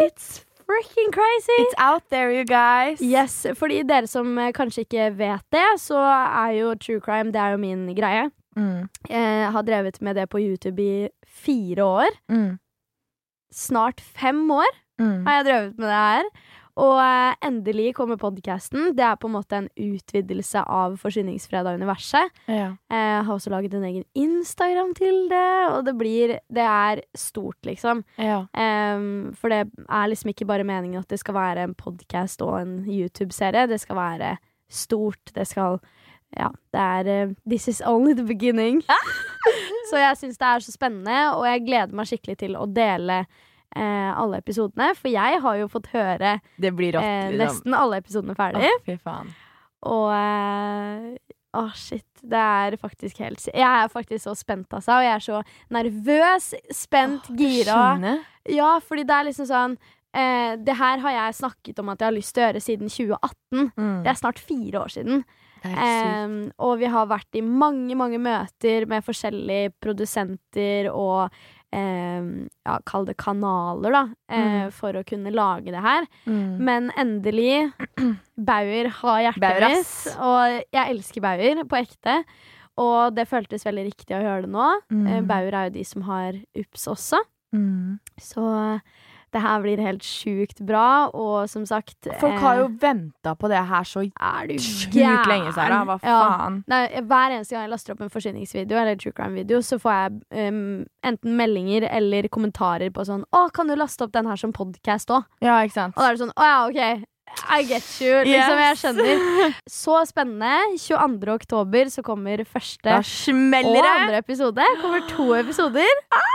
[0.00, 1.56] It's freaking crazy!
[1.62, 3.00] It's out there, you guys.
[3.02, 7.40] Yes, fordi dere som eh, kanskje ikke vet det, så er jo true crime det
[7.40, 8.30] er jo min greie.
[8.56, 8.88] Mm.
[9.10, 12.16] Jeg har drevet med det på YouTube i fire år.
[12.28, 12.58] Mm.
[13.52, 15.24] Snart fem år Mm.
[15.26, 16.26] har jeg drevet med det her.
[16.80, 18.90] Og eh, endelig kommer podkasten.
[18.98, 22.32] Det er på en måte en utvidelse av Forsyningsfredag-universet.
[22.50, 22.72] Ja.
[22.90, 27.60] Jeg har også laget en egen Instagram til det, og det blir Det er stort,
[27.62, 28.02] liksom.
[28.18, 28.42] ja.
[28.54, 32.58] Um, for det er liksom ikke bare meningen at det skal være en podkast og
[32.60, 33.68] en YouTube-serie.
[33.70, 34.36] Det skal være
[34.70, 35.34] stort.
[35.34, 35.78] Det skal
[36.34, 38.82] Ja, det er uh, This is only the beginning.
[39.90, 43.24] så jeg syns det er så spennende, og jeg gleder meg skikkelig til å dele
[43.76, 44.90] eh, alle episodene.
[44.98, 47.04] For jeg har jo fått høre Det blir rått.
[47.06, 47.40] eh, liksom.
[47.44, 48.68] nesten alle episodene ferdig.
[48.68, 49.32] Å, fy faen.
[49.84, 51.08] Og eh,
[51.60, 52.06] oh, shit.
[52.24, 54.98] Det er faktisk helt Jeg er faktisk så spent, altså.
[54.98, 55.42] Og jeg er så
[55.76, 57.80] nervøs, spent, gira.
[57.94, 58.24] Skjønner.
[58.52, 59.78] Ja, fordi det er liksom sånn
[60.16, 62.92] eh, det her har jeg snakket om at jeg har lyst til å gjøre siden
[62.92, 63.72] 2018.
[63.76, 63.98] Mm.
[64.04, 65.24] Det er snart fire år siden.
[65.64, 71.32] Em, og vi har vært i mange, mange møter med forskjellige produsenter og
[71.74, 74.72] ja, kall det kanaler, da, eh, Mm.
[74.72, 76.06] for å kunne lage det her.
[76.26, 76.58] Mm.
[76.58, 77.72] Men endelig
[78.38, 79.40] Bauer har hjertet
[79.74, 82.24] mitt, og jeg elsker Bauer på ekte.
[82.76, 84.68] Og det føltes veldig riktig å gjøre det nå.
[84.90, 85.06] Mm.
[85.06, 87.20] Eh, Bauer er jo de som har UPS også.
[87.54, 88.00] Mm.
[88.18, 88.80] Så
[89.34, 93.50] det her blir helt sjukt bra, og som sagt Folk har jo eh, venta på
[93.50, 95.80] det her så sjukt lenge, Sara.
[95.88, 96.18] Hva Ja.
[96.38, 96.60] faen?
[96.70, 100.48] Nei, hver eneste gang jeg laster opp en forsyningsvideo eller true crime-video, så får jeg
[100.48, 104.52] um, enten meldinger eller kommentarer på sånn 'Å, kan du laste opp den her som
[104.52, 105.96] podkast òg?' Ja, ikke sant?
[105.96, 107.04] Og da er det sånn 'Å ja, OK'.
[107.50, 108.22] I get you.
[108.24, 108.64] Liksom, Yes.
[108.64, 109.54] jeg skjønner.
[109.70, 110.78] Så spennende.
[110.80, 111.34] 22.
[111.34, 114.64] oktober så kommer første og andre episode.
[114.82, 116.02] Kommer to episoder.
[116.14, 116.34] Ah!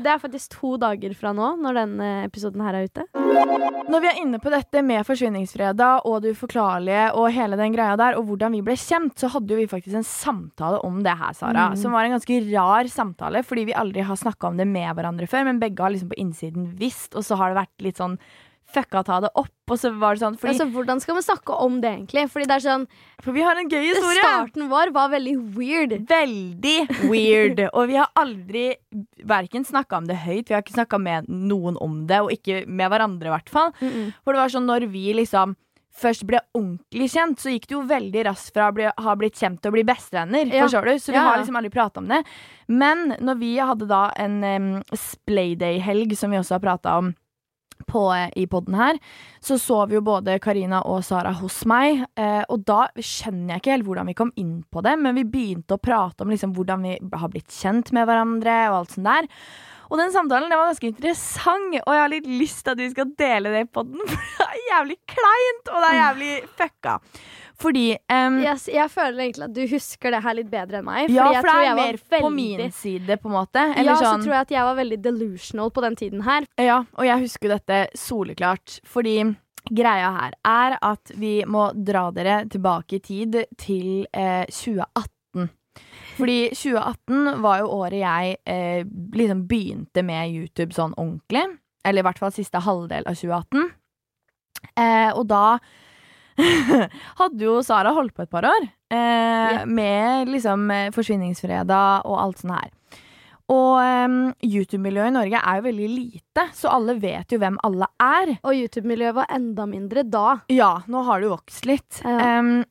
[0.00, 3.04] det er faktisk to dager fra nå, når denne episoden her er ute.
[3.14, 7.96] Når vi er inne på dette med Forsvinningsfredag og det uforklarlige og hele den greia
[8.00, 11.16] der, og hvordan vi ble kjent, så hadde jo vi faktisk en samtale om det
[11.20, 11.70] her, Sara.
[11.72, 11.78] Mm.
[11.80, 15.28] Som var en ganske rar samtale, fordi vi aldri har snakka om det med hverandre
[15.30, 18.18] før, men begge har liksom på innsiden visst, og så har det vært litt sånn
[18.74, 21.56] fucka ta det opp, og så var det sånn fordi, Altså, hvordan skal man snakke
[21.62, 22.24] om det, egentlig?
[22.32, 22.86] Fordi det er sånn
[23.22, 24.20] For vi har en gøy historie!
[24.22, 25.94] Starten vår var veldig weird.
[26.10, 26.76] Veldig
[27.10, 27.60] weird.
[27.76, 28.64] Og vi har aldri
[29.24, 32.64] verken snakka om det høyt, vi har ikke snakka med noen om det, og ikke
[32.66, 33.70] med hverandre, i hvert fall.
[34.24, 35.54] For det var sånn når vi liksom
[35.94, 39.38] først ble ordentlig kjent, så gikk det jo veldig raskt fra å bli, ha blitt
[39.38, 40.50] kjent til å bli bestevenner.
[40.50, 40.64] Ja.
[40.66, 40.98] Forstår du?
[40.98, 41.22] Så vi Ja.
[41.28, 42.24] har liksom aldri prata om det.
[42.66, 47.12] Men når vi hadde da en um, Splayday-helg, som vi også har prata om
[47.86, 48.04] på,
[48.36, 48.98] i podden her,
[49.44, 52.04] så vi jo både Karina og Sara hos meg.
[52.16, 55.26] Eh, og da skjønner jeg ikke helt hvordan vi kom inn på det, men vi
[55.28, 59.10] begynte å prate om liksom hvordan vi har blitt kjent med hverandre og alt sånt
[59.10, 59.30] der.
[59.92, 62.90] Og den samtalen den var ganske interessant, og jeg har litt lyst til at vi
[62.90, 66.98] skal dele det i podden, for det er jævlig kleint, og det er jævlig fucka.
[67.60, 71.12] Fordi um, Yes, jeg føler egentlig at du husker det her litt bedre enn meg.
[71.12, 73.62] Ja, for tror det er mer mer på min side, på en måte.
[73.76, 76.48] Eller ja, så sånn tror jeg at jeg var veldig delusional på den tiden her.
[76.60, 79.18] Ja, og jeg husker dette soleklart, fordi
[79.70, 85.48] greia her er at vi må dra dere tilbake i tid til eh, 2018.
[86.14, 88.82] Fordi 2018 var jo året jeg eh,
[89.14, 91.46] liksom begynte med YouTube sånn ordentlig.
[91.84, 93.72] Eller i hvert fall siste halvdel av 2018.
[94.80, 95.58] Eh, og da
[97.20, 98.66] hadde jo Sara holdt på et par år.
[98.94, 102.72] Eh, Med liksom eh, Forsvinningsfredag og alt sånt her.
[103.52, 107.90] Og um, YouTube-miljøet i Norge er jo veldig lite, så alle vet jo hvem alle
[108.00, 108.32] er.
[108.40, 110.38] Og YouTube-miljøet var enda mindre da.
[110.48, 112.00] Ja, nå har det vokst litt.
[112.00, 112.38] Ja.
[112.40, 112.62] Um,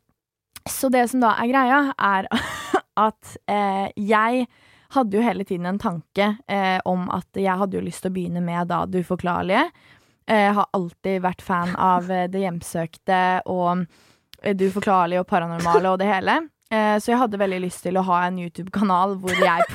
[0.66, 2.30] så det som da er greia, er
[3.08, 4.48] at eh, jeg
[4.94, 8.16] hadde jo hele tiden en tanke eh, om at jeg hadde jo lyst til å
[8.16, 9.66] begynne med da det uforklarlige.
[10.30, 13.20] Jeg har alltid vært fan av eh, det hjemsøkte
[13.52, 13.86] og
[14.42, 16.38] eh, det uforklarlige og paranormale og det hele.
[16.72, 19.68] Eh, så jeg hadde veldig lyst til å ha en YouTube-kanal hvor jeg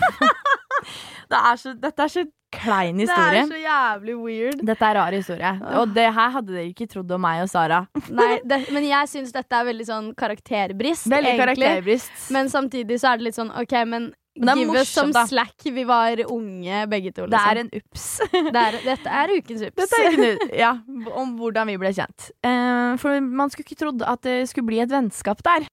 [1.31, 3.43] det er så, Dette er så klein historie.
[3.51, 4.63] så jævlig weird.
[4.65, 5.51] Dette er rar historie.
[5.77, 7.83] Og det her hadde dere ikke trodd om meg og Sara.
[8.21, 11.43] Nei, det, men jeg syns dette er veldig sånn karakterbrist, Veldig egentlig.
[11.45, 12.15] karakterbrist.
[12.33, 15.25] Men samtidig så er det litt sånn OK, men det er give us some da.
[15.27, 15.55] slack.
[15.65, 17.27] Vi var unge begge to.
[17.27, 17.51] Det Liksom.
[17.51, 18.07] er en ups.
[18.55, 19.77] Det er, dette er ukens ups.
[19.83, 20.45] Dette er nytt.
[20.59, 20.73] Ja,
[21.15, 22.31] om hvordan vi ble kjent.
[22.47, 25.67] Uh, for man skulle ikke trodd at det skulle bli et vennskap der.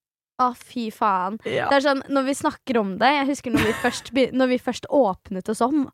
[0.44, 1.38] Å, fy faen.
[1.48, 1.70] Ja.
[1.72, 4.58] Det er sånn, Når vi snakker om det Jeg husker når vi først, når vi
[4.60, 5.86] først åpnet oss om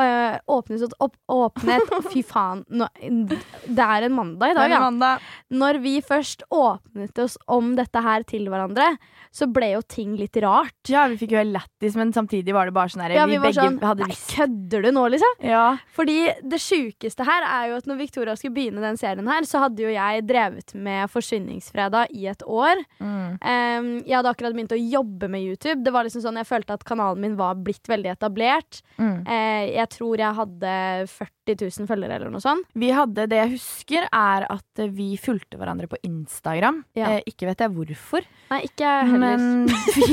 [0.00, 2.64] øh, Åpnet oss opp Åpnet Fy faen.
[2.68, 5.14] Nå, det er en mandag i dag, ja.
[5.54, 8.94] Når vi først åpnet oss om dette her til hverandre,
[9.34, 10.76] så ble jo ting litt rart.
[10.90, 13.42] Ja, vi fikk jo lættis, men samtidig var det bare sånn her Ja, Vi, vi
[13.42, 15.40] begge sånn hadde Nei, kødder du nå, liksom?
[15.42, 15.64] Ja.
[15.96, 19.64] Fordi det sjukeste her er jo at når Victoria skulle begynne den serien her, så
[19.64, 22.84] hadde jo jeg drevet med Forsvinningsfredag i et år.
[23.00, 23.40] Mm.
[23.40, 25.80] Um, jeg hadde akkurat begynt å jobbe med YouTube.
[25.84, 28.82] Det var liksom sånn Jeg følte at kanalen min var blitt veldig etablert.
[28.98, 29.24] Mm.
[29.26, 30.72] Uh, jeg tror jeg hadde
[31.10, 32.64] 40 000 følgere eller noe sånt.
[32.78, 36.82] Vi hadde, Det jeg husker, er at vi fulgte hverandre på Instagram.
[36.96, 37.10] Ja.
[37.18, 39.18] Eh, ikke vet jeg hvorfor, Nei, ikke heller.
[39.18, 40.08] men vi,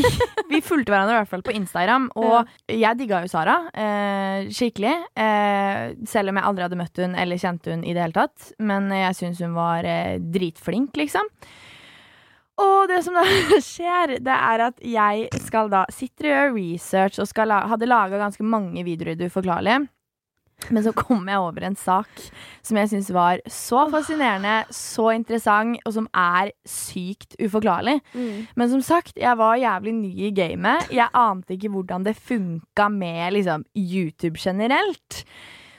[0.52, 2.10] vi fulgte hverandre i hvert fall på Instagram.
[2.20, 4.94] Og jeg digga jo Sara eh, skikkelig.
[5.16, 8.52] Eh, selv om jeg aldri hadde møtt hun eller kjent hun i det hele tatt.
[8.60, 11.28] Men jeg syns hun var eh, dritflink, liksom.
[12.62, 13.26] Og det som da
[13.72, 17.90] skjer, det er at jeg skal da sitter og gjør research og skal la, hadde
[17.90, 19.88] laga ganske mange videoer i Det uforklarlige.
[20.70, 22.10] Men så kom jeg over en sak
[22.62, 27.98] som jeg syns var så fascinerende, så interessant, og som er sykt uforklarlig.
[28.14, 28.46] Mm.
[28.60, 30.92] Men som sagt, jeg var jævlig ny i gamet.
[30.94, 35.24] Jeg ante ikke hvordan det funka med liksom, YouTube generelt.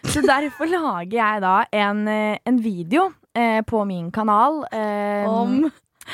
[0.02, 5.70] Så derfor lager jeg da en, eh, en video eh, på min kanal eh, Om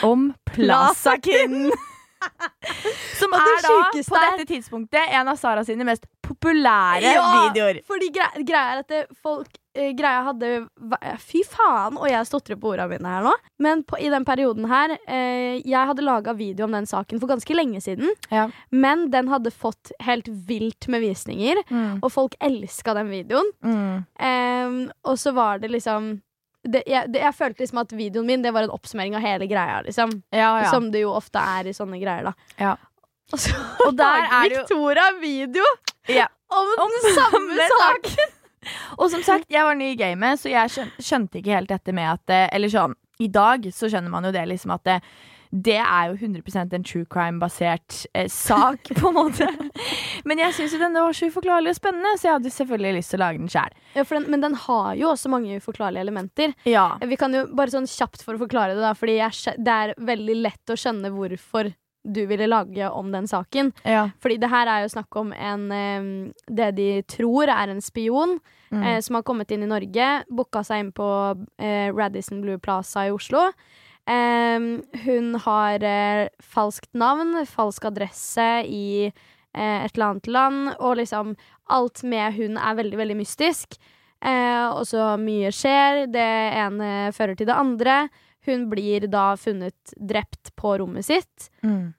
[0.06, 1.70] om Plazakin.
[3.18, 7.78] Som er da på dette tidspunktet en av Sara sine mest populære Ja, videoer.
[7.86, 9.46] Fordi gre greia er at folk
[9.78, 10.50] eh, Greia hadde
[11.22, 13.36] Fy faen, og jeg stotrer på ordene mine her nå.
[13.62, 17.30] Men på, i den perioden her eh, Jeg hadde laga video om den saken for
[17.30, 18.10] ganske lenge siden.
[18.34, 18.48] Ja.
[18.74, 22.00] Men den hadde fått helt vilt med visninger, Mm.
[22.02, 23.48] og folk elska den videoen.
[23.62, 24.04] Mm.
[24.18, 26.16] Eh, og så var det liksom
[26.64, 29.46] det, jeg, det, jeg følte liksom at videoen min Det var en oppsummering av hele
[29.50, 30.10] greia, liksom.
[30.34, 30.70] Ja, ja.
[30.72, 32.34] Som det jo ofte er i sånne greier, da.
[32.58, 32.74] Ja.
[33.32, 33.54] Og så
[33.86, 35.68] Og der er Victoria jo video
[36.10, 36.26] Ja.
[36.50, 38.34] om, Om den samme saken!
[38.98, 42.08] Og som sagt, jeg var ny i gamet, så jeg skjønte ikke helt dette med
[42.10, 44.96] at eh, Eller sånn, i dag så skjønner man jo det liksom at det,
[45.50, 49.48] det er jo 100 en true crime-basert eh, sak, på en måte.
[50.28, 53.14] Men jeg syns jo denne var så uforklarlig og spennende, så jeg hadde selvfølgelig lyst
[53.14, 53.76] til å lage den sjæl.
[53.96, 56.52] Ja, men den har jo også mange uforklarlige elementer.
[56.68, 56.90] Ja.
[57.00, 59.94] Vi kan jo bare sånn kjapt for å forklare det, da, fordi jeg, det er
[59.98, 61.72] veldig lett å skjønne hvorfor
[62.08, 63.72] du ville lage om den saken.
[63.84, 64.06] ja.
[64.22, 65.64] Fordi det her er jo snakk om en
[66.46, 68.82] Det de tror er en spion Mm.
[68.84, 70.06] eh, som har kommet inn i Norge.
[70.28, 71.04] Booka seg inn på
[71.58, 73.46] eh, Radisson Blue Plaza i Oslo.
[74.08, 74.60] Eh,
[75.04, 81.34] hun har uh, falskt navn, falsk adresse i uh, et eller annet land, og liksom
[81.68, 83.76] alt med hun er veldig, veldig mystisk.
[84.24, 86.06] Uh, og så mye skjer.
[86.14, 86.30] Det
[86.62, 88.00] ene fører til det andre.
[88.48, 91.50] Hun blir da funnet drept på rommet sitt.
[91.60, 91.92] Mm.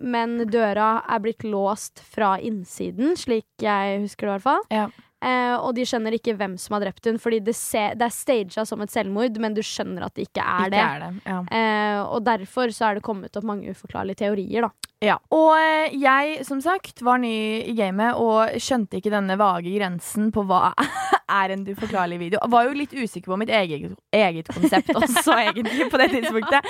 [0.00, 4.64] Men døra er blitt låst fra innsiden, slik jeg husker det i hvert fall.
[4.72, 4.86] Ja.
[5.20, 8.54] Eh, og de skjønner ikke hvem som har drept hun fordi det, det er staged
[8.68, 10.84] som et selvmord, men du skjønner at det ikke er Ikke det.
[10.84, 11.10] er det.
[11.28, 11.40] Ja.
[11.58, 14.89] Eh, og derfor så er det kommet opp mange uforklarlige teorier, da.
[15.00, 15.14] Ja.
[15.32, 17.32] Og eh, jeg, som sagt, var ny
[17.64, 20.74] i gamet og skjønte ikke denne vage grensen på hva
[21.40, 22.40] er en uforklarlig video.
[22.42, 26.68] Jeg var jo litt usikker på mitt eget, eget konsept også, egentlig, på det tidspunktet.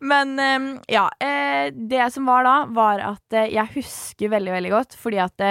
[0.00, 1.04] Men eh, ja.
[1.20, 5.44] eh, Det som var da, var at jeg husker veldig, veldig godt, fordi at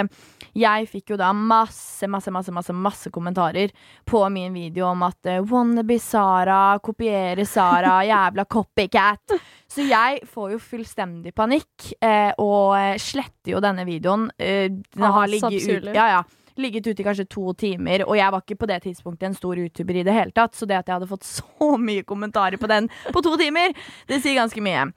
[0.56, 3.74] jeg fikk jo da masse, masse, masse, masse, masse kommentarer
[4.08, 9.36] på min video om at wannabe Sara, kopiere Sara, jævla copycat.
[9.76, 14.30] Så jeg får jo fullstendig panikk, eh, og eh, sletter jo denne videoen.
[14.40, 16.22] Eh, den Ah, har ligget ut, ja, ja,
[16.62, 19.60] ligget ute i kanskje to timer, og jeg var ikke på det tidspunktet en stor
[19.60, 22.70] YouTuber i det hele tatt, så det at jeg hadde fått så mye kommentarer på
[22.72, 23.76] den på to timer,
[24.08, 24.88] det sier ganske mye.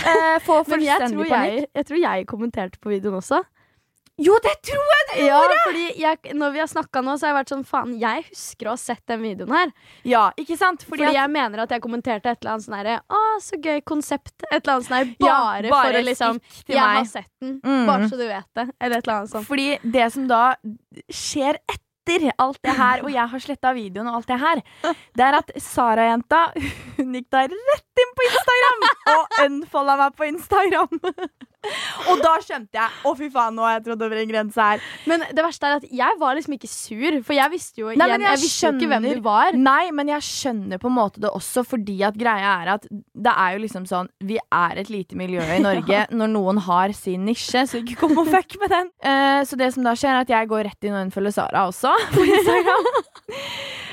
[0.00, 1.54] Eh, får jeg fullstendig panikk.
[1.60, 3.42] jeg, jeg tror jeg kommenterte på videoen også.
[4.20, 5.56] Jo, det tror jeg du Ja, gjorde!
[5.64, 8.68] fordi jeg, Når vi har snakka nå, så har jeg vært sånn faen, jeg husker
[8.68, 9.72] å ha sett den videoen her.
[10.04, 10.84] Ja, ikke sant?
[10.84, 13.56] Fordi, Fordi, at, jeg mener at jeg kommenterte et eller annet sånn herre Å, så
[13.64, 14.34] gøy konsept.
[14.50, 15.12] Et eller annet sånn her.
[15.24, 16.96] Ja, Bare, bare for å liksom Jeg meg.
[17.00, 17.86] har sett den, Mm.
[17.86, 18.66] bare så du vet det.
[18.80, 19.46] Eller et eller annet sånt.
[19.48, 20.42] Fordi det som da
[21.10, 24.62] skjer etter alt det her, og jeg har sletta videoen og alt det her,
[25.16, 26.40] det er at Sara-jenta
[26.96, 31.00] hun gikk da rett inn på Instagram og unfolda meg på Instagram.
[32.10, 34.84] Og da skjønte jeg å fy faen, nå har jeg trådt over en grense her.
[35.10, 38.08] Men det verste er at jeg var liksom ikke sur, for jeg visste jo, Nei,
[38.08, 39.58] igjen, jeg jeg visste jo ikke hvem du var.
[39.58, 43.34] Nei, men jeg skjønner på en måte det også, fordi at greia er at det
[43.34, 47.26] er jo liksom sånn Vi er et lite miljø i Norge når noen har sin
[47.28, 48.90] nisje, så ikke kom og fuck med den.
[49.04, 51.68] Uh, så det som da skjer, er at jeg går rett inn og unnfølger Sara
[51.68, 52.90] også på Instagram.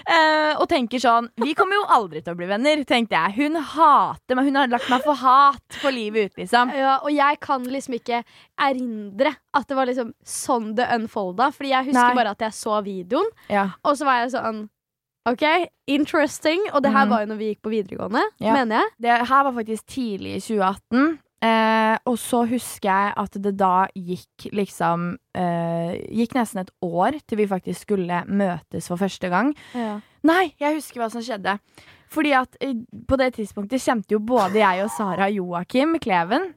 [0.08, 3.36] Eh, og tenker sånn Vi kommer jo aldri til å bli venner, tenkte jeg.
[3.42, 4.48] Hun hater meg.
[4.48, 6.72] Hun har lagt meg for hat for livet ut, liksom.
[6.72, 8.22] Ja, og jeg kan liksom ikke
[8.70, 11.52] erindre at det var liksom sånn det unfolda.
[11.52, 12.18] Fordi jeg husker Nei.
[12.22, 13.70] bare at jeg så videoen, Ja.
[13.84, 14.68] og så var jeg sånn
[15.28, 15.44] OK,
[15.92, 16.62] interesting.
[16.72, 17.12] Og det her mm.
[17.12, 18.54] var jo når vi gikk på videregående, Ja.
[18.54, 18.92] mener jeg.
[19.04, 21.20] Det her var faktisk tidlig i 2018.
[21.38, 27.20] Eh, og så husker jeg at det da gikk liksom eh, Gikk nesten et år
[27.30, 29.52] til vi faktisk skulle møtes for første gang.
[30.26, 31.60] Nei, jeg husker hva som skjedde.
[32.10, 32.74] Fordi at eh,
[33.08, 36.50] på det tidspunktet kjente jo både jeg og Sara Joakim Kleven.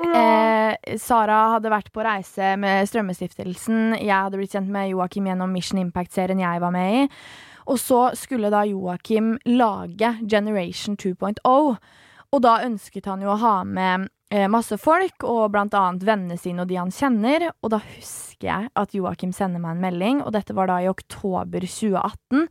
[0.00, 3.98] Eh, Sara hadde vært på reise med Strømmestiftelsen.
[3.98, 7.06] Jeg hadde blitt kjent med Joakim gjennom Mission Impact-serien jeg var med i.
[7.70, 11.74] Og så skulle da Joakim lage Generation 2.0.
[12.30, 16.38] Og da ønsket han jo å ha med eh, masse folk, og blant annet vennene
[16.38, 17.48] sine og de han kjenner.
[17.58, 20.88] Og da husker jeg at Joakim sender meg en melding, og dette var da i
[20.90, 22.46] oktober 2018.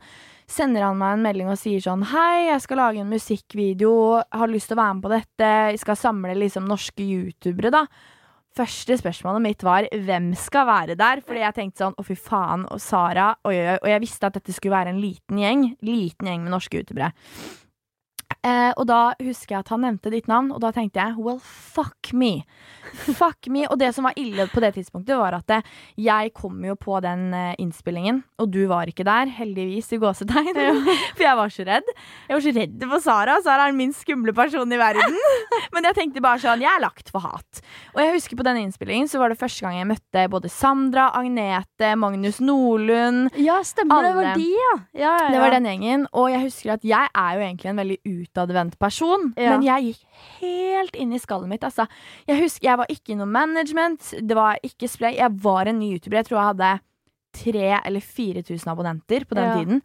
[0.50, 4.50] Sender han meg en melding og sier sånn Hei, jeg skal lage en musikkvideo, har
[4.50, 7.84] lyst til å være med på dette, jeg skal samle liksom norske youtubere, da.
[8.58, 11.20] Første spørsmålet mitt var hvem skal være der?
[11.22, 13.76] Fordi jeg tenkte sånn å fy faen, og Sara oi, oi.
[13.78, 15.62] Og jeg visste at dette skulle være en liten gjeng.
[15.86, 17.12] Liten gjeng med norske youtubere.
[18.40, 21.40] Eh, og da husker jeg at han nevnte ditt navn, og da tenkte jeg well,
[21.40, 22.46] fuck me.
[22.90, 23.66] Fuck me.
[23.68, 25.60] Og det som var ille på det tidspunktet, var at det,
[26.00, 30.56] jeg kom jo på den eh, innspillingen, og du var ikke der, heldigvis, i gåsetegn.
[31.16, 31.92] For jeg var så redd.
[32.28, 33.36] Jeg var så redd for Sara.
[33.44, 35.18] Sara er den minst skumle personen i verden.
[35.74, 37.62] Men jeg tenkte bare sånn, jeg er lagt for hat.
[37.94, 41.10] Og jeg husker på denne innspillingen så var det første gang jeg møtte både Sandra,
[41.18, 43.30] Agnete, Magnus Nordlund.
[43.40, 44.08] Ja, stemmer.
[44.08, 44.72] Det var de, ja.
[44.94, 45.30] ja, ja, ja.
[45.34, 46.08] Det var den gjengen.
[46.16, 48.00] Og jeg husker at jeg er jo egentlig en veldig
[48.30, 49.50] utadvendt person, Ja.
[49.56, 50.04] men jeg gikk
[50.40, 51.62] helt inn i skallet mitt.
[51.64, 51.86] Altså.
[52.28, 55.16] Jeg husker jeg var ikke i noe management, det var ikke splay.
[55.16, 56.16] Jeg var en ny youtuber.
[56.22, 56.80] Jeg tror jeg hadde
[57.32, 59.54] 3000 eller 4000 abonnenter på den Ja.
[59.58, 59.82] tiden.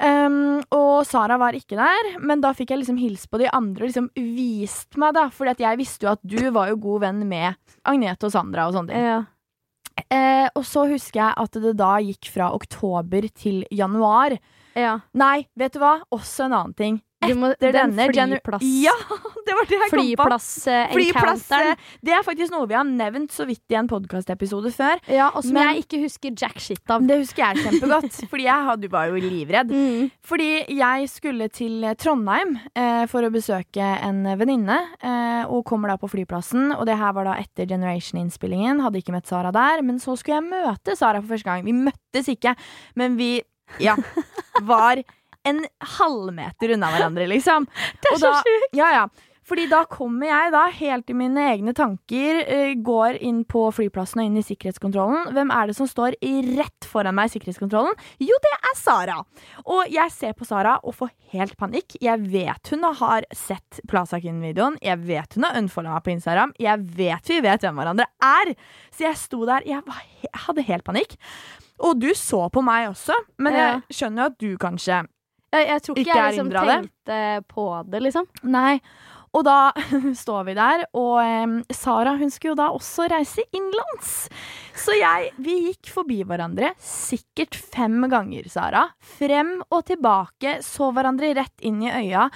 [0.00, 3.82] Um, og Sara var ikke der, men da fikk jeg liksom hilse på de andre
[3.82, 5.24] og liksom vist meg, da.
[5.26, 8.74] At jeg visste jo at du var jo god venn med Agnete og Sandra og
[8.74, 9.02] sånne ting.
[9.02, 9.24] Ja.
[10.14, 14.38] Uh, og så husker jeg at det da gikk fra oktober til januar.
[14.76, 15.00] ja.
[15.14, 15.96] Nei, vet du hva?
[16.14, 17.02] Også en annen ting.
[17.18, 18.62] Etter den denne flyplass...
[18.62, 18.92] Ja,
[19.46, 20.26] det var det jeg kom på.
[20.92, 25.02] Flyplass, eh, det er faktisk noe vi har nevnt så vidt i en podkastepisode før.
[25.10, 27.02] ja, og som Men- jeg ikke husker jack shit av.
[27.08, 29.74] Det husker jeg kjempegodt, fordi jeg hadde, var jo livredd.
[29.74, 30.12] Mm.
[30.22, 35.98] Fordi jeg skulle til Trondheim eh, for å besøke en venninne, eh, og kommer da
[35.98, 36.70] på flyplassen.
[36.78, 38.84] Og det her var da etter Generation-innspillingen.
[38.84, 39.82] Hadde ikke møtt Sara der.
[39.82, 41.66] Men så skulle jeg møte Sara for første gang.
[41.66, 42.54] Vi møttes ikke,
[42.98, 43.40] men vi
[43.82, 43.96] ja,
[44.70, 45.02] var
[45.48, 45.64] en
[45.98, 47.66] halvmeter unna hverandre, liksom.
[48.02, 48.76] Det er så sjukt!
[48.78, 49.08] Ja, ja.
[49.48, 54.20] Fordi da kommer jeg da helt i mine egne tanker, eh, går inn på flyplassen
[54.20, 55.30] og inn i sikkerhetskontrollen.
[55.32, 56.18] Hvem er det som står
[56.58, 57.96] rett foran meg i sikkerhetskontrollen?
[58.20, 59.16] Jo, det er Sara!
[59.64, 61.96] Og jeg ser på Sara og får helt panikk.
[62.04, 64.76] Jeg vet hun har sett Plaza Kinn-videoen.
[64.84, 66.52] Jeg vet hun har unfolda meg på Instagram.
[66.60, 68.52] Jeg vet vi vet hvem hverandre er.
[68.92, 69.64] Så jeg sto der.
[69.64, 71.16] Jeg, var, jeg hadde helt panikk.
[71.88, 75.04] Og du så på meg også, men jeg skjønner jo at du kanskje
[75.54, 76.64] Jeg, jeg tror ikke, Ikke jeg liksom det?
[76.68, 77.20] tenkte
[77.54, 78.26] på det, liksom.
[78.52, 78.74] Nei.
[79.36, 79.56] Og da
[80.22, 84.14] står vi der, og um, Sara hun skulle jo da også reise innenlands.
[84.78, 88.86] Så jeg, vi gikk forbi hverandre sikkert fem ganger, Sara.
[89.18, 92.28] Frem og tilbake, så hverandre rett inn i øya.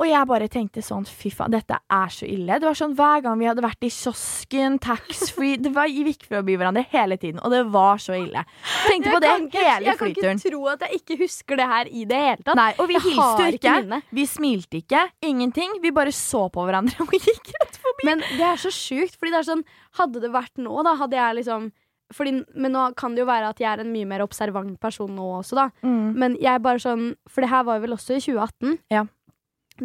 [0.00, 2.56] Og jeg bare tenkte sånn, fy faen, dette er så ille.
[2.60, 6.24] Det var sånn hver gang vi hadde vært i kiosken, taxfree Det var, Vi gikk
[6.30, 8.44] forbi hverandre hele tiden, og det var så ille.
[8.86, 11.92] Tenkte på det ikke, hele jeg kan ikke tro at jeg ikke husker det her
[11.92, 12.58] i det hele tatt.
[12.58, 14.00] Nei, og vi hilste jo ikke ikke.
[14.16, 15.04] Vi smilte ikke.
[15.28, 15.78] Ingenting.
[15.82, 18.08] Vi bare så på hverandre og gikk rett forbi.
[18.08, 19.64] Men det er så sjukt, fordi det er sånn
[19.98, 21.66] Hadde det vært nå, da hadde jeg liksom
[22.12, 25.10] fordi, Men nå kan det jo være at jeg er en mye mer observant person
[25.16, 25.66] nå også, da.
[25.84, 26.12] Mm.
[26.20, 28.78] Men jeg bare sånn For det her var jo vel også i 2018.
[28.92, 29.06] Ja.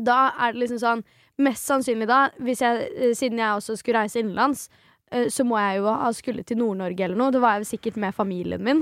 [0.03, 1.03] Da er det liksom sånn
[1.37, 4.63] Mest sannsynlig da, jeg, eh, siden jeg også skulle reise innenlands,
[5.11, 7.29] eh, så må jeg jo ha skulle til Nord-Norge eller noe.
[7.29, 8.79] Da var jeg jo sikkert med familien min.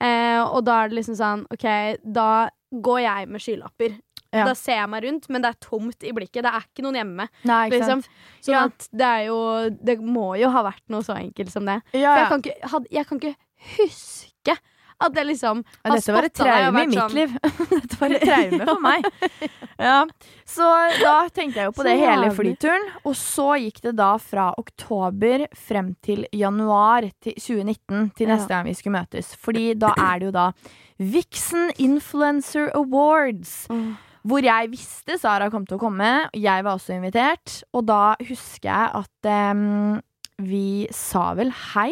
[0.00, 1.66] Eh, og da er det liksom sånn OK,
[2.00, 3.98] da går jeg med skylapper.
[4.32, 4.46] Ja.
[4.48, 6.40] Da ser jeg meg rundt, men det er tomt i blikket.
[6.46, 7.28] Det er ikke noen hjemme.
[7.44, 8.04] Nei, ikke Liksom.
[8.40, 8.64] Sånn Ja.
[8.64, 11.82] at det er jo Det må jo ha vært noe så enkelt som det.
[11.92, 13.36] Ja, For jeg, kan ikke, had, jeg kan ikke
[13.76, 14.31] huske
[15.06, 17.34] at jeg liksom Ja, Dette var et traume i mitt sånn- liv.
[17.72, 19.08] Dette var et traume for meg.
[19.82, 19.96] Ja.
[20.46, 20.68] Så
[21.00, 22.86] da tenkte jeg jo på Så det hele flyturen.
[23.08, 28.36] Og så gikk det da fra oktober frem til januar til 2019, til Ja.
[28.36, 29.34] neste gang vi skulle møtes.
[29.36, 30.46] Fordi da er det jo da
[31.02, 33.66] Vixen Influencer Awards.
[33.72, 33.96] Mm.
[34.22, 36.28] Hvor jeg visste Sara kom til å komme.
[36.38, 37.62] Jeg var også invitert.
[37.74, 39.96] Og da husker jeg at um,
[40.38, 41.90] vi sa vel hei.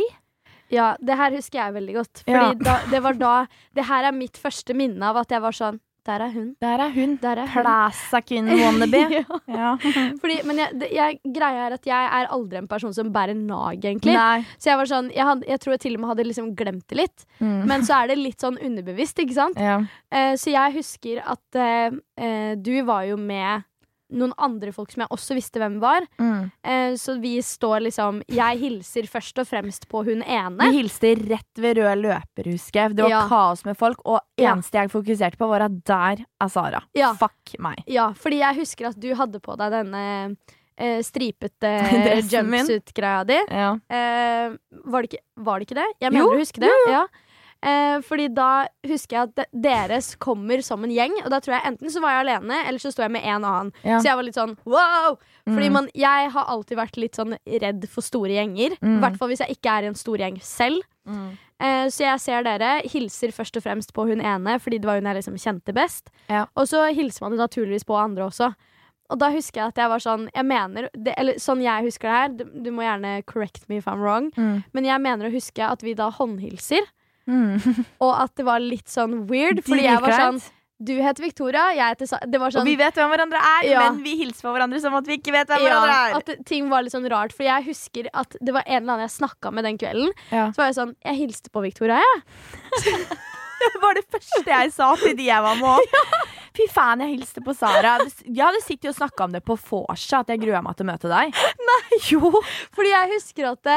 [0.71, 2.25] Ja, det her husker jeg veldig godt.
[2.25, 2.55] Fordi Ja.
[2.55, 3.35] da, det var da
[3.75, 6.55] Det her er mitt første minne av at jeg var sånn Der er hun.
[6.65, 7.17] Der er hun.
[7.21, 7.63] Der er hun.
[7.63, 9.03] Plazakin wannabe.
[9.13, 9.25] ja.
[9.47, 9.73] ja.
[10.23, 13.85] Fordi, men jeg, jeg, greia er at jeg er aldri en person som bærer nag,
[13.85, 14.15] egentlig.
[14.17, 14.41] Nei.
[14.57, 16.87] Så jeg var sånn jeg, had, jeg tror jeg til og med hadde liksom glemt
[16.89, 17.27] det litt.
[17.39, 17.67] Mm.
[17.69, 19.61] Men så er det litt sånn underbevisst, ikke sant?
[19.61, 19.77] ja.
[20.11, 23.63] Eh, så jeg husker at eh, eh, du var jo med
[24.13, 26.07] noen andre folk som jeg også visste hvem var.
[26.19, 26.51] Mm.
[26.65, 30.59] Eh, så vi står liksom Jeg hilser først og fremst på hun ene.
[30.71, 32.97] Vi hilste rett ved rød løper, husker jeg.
[32.97, 33.29] Det var Ja.
[33.29, 34.55] kaos med folk, og Ja.
[34.55, 36.83] eneste jeg fokuserte på, var at der er Sara.
[36.95, 37.13] Ja.
[37.15, 37.83] Fuck meg.
[37.87, 40.37] Ja, fordi jeg husker at du hadde på deg denne
[40.81, 41.71] eh, stripete
[42.33, 43.39] jumpsuit-greia di.
[43.51, 43.75] Ja.
[43.91, 44.55] Eh,
[44.87, 45.89] var, det ikke, var det ikke det?
[46.01, 46.71] Jeg Jo, mener å huske det.
[46.89, 47.03] Ja.
[47.63, 51.67] Eh, fordi da husker jeg at deres kommer som en gjeng, og da tror jeg
[51.75, 53.73] enten så var jeg alene, eller så sto jeg med en annen.
[53.85, 53.99] Ja.
[54.01, 55.19] Så jeg var litt sånn wow!
[55.45, 55.73] Fordi Mm.
[55.73, 58.73] man, jeg har alltid vært litt sånn redd for store gjenger.
[58.73, 59.01] I Mm.
[59.03, 60.81] hvert fall hvis jeg ikke er i en stor gjeng selv.
[61.07, 61.37] Mm.
[61.61, 64.95] Eh, så jeg ser dere, hilser først og fremst på hun ene, fordi det var
[65.01, 66.09] hun jeg liksom kjente best.
[66.31, 66.47] Ja.
[66.57, 68.55] Og så hilser man jo naturligvis på andre også.
[69.11, 72.09] Og da husker jeg at jeg var sånn Jeg mener, det, eller sånn jeg husker
[72.09, 74.65] det her, du, du må gjerne correct me if I'm wrong, Mm.
[74.73, 76.81] men jeg mener å huske at vi da håndhilser,
[77.31, 77.85] Mm.
[78.05, 80.41] og at det var litt sånn weird, fordi jeg var sånn
[80.81, 83.67] du heter Victoria, jeg heter Sa Det var sånn Og vi vet hvem hverandre er,
[83.69, 83.81] Ja.
[83.85, 86.15] men vi hilser på hverandre som at vi ikke vet hvem ja, hverandre er.
[86.39, 87.35] at ting var litt sånn rart.
[87.37, 90.09] For jeg husker at det var en eller annen jeg snakka med den kvelden.
[90.33, 90.47] Ja.
[90.57, 92.25] Så var jeg sånn Jeg hilste på Victoria, jeg.
[93.61, 96.30] Det var det første jeg sa til de jeg var med òg.
[96.61, 97.95] Fy faen, jeg hilste på Sara.
[98.27, 100.91] Jeg hadde sittet og snakka om det på vorset, at jeg grua meg til å
[100.91, 101.33] møte deg.
[101.71, 102.31] Nei, jo
[102.77, 103.71] Fordi jeg husker at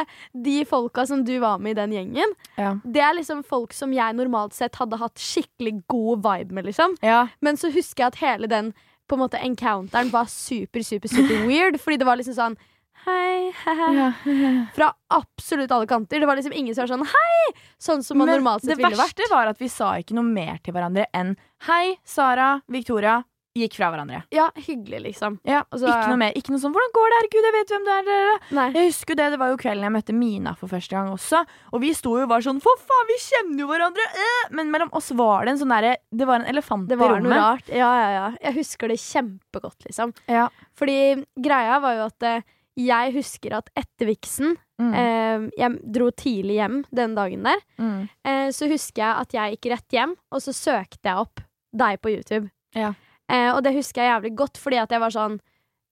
[0.45, 2.73] de folka som du var med i den gjengen, Ja.
[2.83, 6.97] det er liksom folk som jeg normalt sett hadde hatt skikkelig god vibe med, liksom.
[7.05, 7.27] ja.
[7.41, 8.73] Men så husker jeg at hele den
[9.07, 11.79] på en måte encounteren var super, super, super weird.
[11.79, 12.59] Fordi det var liksom sånn
[13.05, 14.67] Hei, hei.
[14.75, 16.19] Fra absolutt alle kanter.
[16.19, 17.53] Det var liksom ingen som var sånn hei!
[17.81, 19.15] Sånn som man Men normalt sett ville vært.
[19.17, 21.35] Det verste var at vi sa ikke noe mer til hverandre enn
[21.67, 23.21] hei, Sara, Victoria.
[23.53, 24.23] Gikk fra hverandre.
[24.33, 25.35] Ja, hyggelig, liksom.
[25.45, 26.31] Ja, så- ikke noe mer.
[26.33, 28.39] Ikke noe sånn 'hvordan går det, her, gud, jeg vet hvem du er'.
[28.51, 28.71] Nei.
[28.71, 31.45] Jeg husker det, det var jo kvelden jeg møtte Mina for første gang også.
[31.71, 34.09] Og vi sto jo og var sånn 'for faen, vi kjenner jo hverandre'.
[34.25, 36.97] øh!» Men mellom oss var det en sånn derre Det var en elefant i rommet.
[36.97, 37.67] Det var noe rart.
[37.69, 38.35] Ja, ja, ja.
[38.41, 40.13] Jeg husker det kjempegodt, liksom.
[40.27, 40.49] Ja.
[40.75, 42.41] Fordi greia var jo at eh,
[42.79, 44.93] jeg husker at etter viksen Mm.
[44.97, 47.59] eh, Jeg dro tidlig hjem den dagen der.
[47.77, 48.09] Mm.
[48.25, 51.39] Eh, så husker jeg at jeg gikk rett hjem, og så søkte jeg opp
[51.71, 52.49] deg på YouTube.
[52.75, 52.89] Ja.
[53.29, 55.39] Eh, og det husker jeg jævlig godt, fordi at jeg var sånn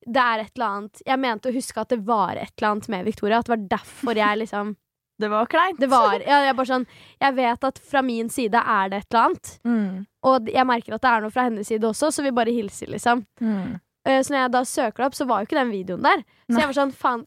[0.03, 2.89] Det er et eller annet Jeg mente å huske at det var et eller annet
[2.89, 3.37] med Victoria.
[3.37, 4.75] At det var derfor jeg liksom
[5.21, 5.79] Det var kleint.
[5.79, 6.87] Det var ja, jeg, bare sånn,
[7.21, 9.59] jeg vet at fra min side er det et eller annet.
[9.63, 10.05] Mm.
[10.25, 12.89] Og jeg merker at det er noe fra hennes side også, så vi bare hilser,
[12.89, 13.21] liksom.
[13.39, 13.75] Mm.
[14.05, 16.23] Eh, Så når jeg da søker det opp, så var jo ikke den videoen der.
[16.49, 16.61] Så Nei.
[16.63, 17.25] jeg var sånn, faen,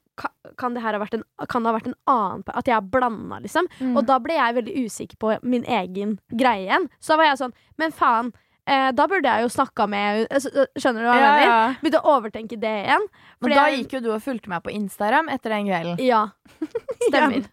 [0.59, 2.83] kan, det her ha vært en, kan det ha vært en annen At jeg har
[2.83, 3.66] blanda, liksom?
[3.81, 3.97] Mm.
[3.97, 6.89] Og da ble jeg veldig usikker på min egen greie igjen.
[7.01, 8.33] Så da var jeg sånn, men faen,
[8.66, 11.47] eh, da burde jeg jo snakka med altså, Skjønner du hva jeg ja, mener?
[11.47, 11.75] ja.
[11.83, 13.07] Begynte å overtenke det igjen.
[13.41, 15.99] Men da jeg- gikk jo du og fulgte meg på Instagram etter den kvelden.
[16.05, 16.29] Ja,
[17.09, 17.45] stemmer.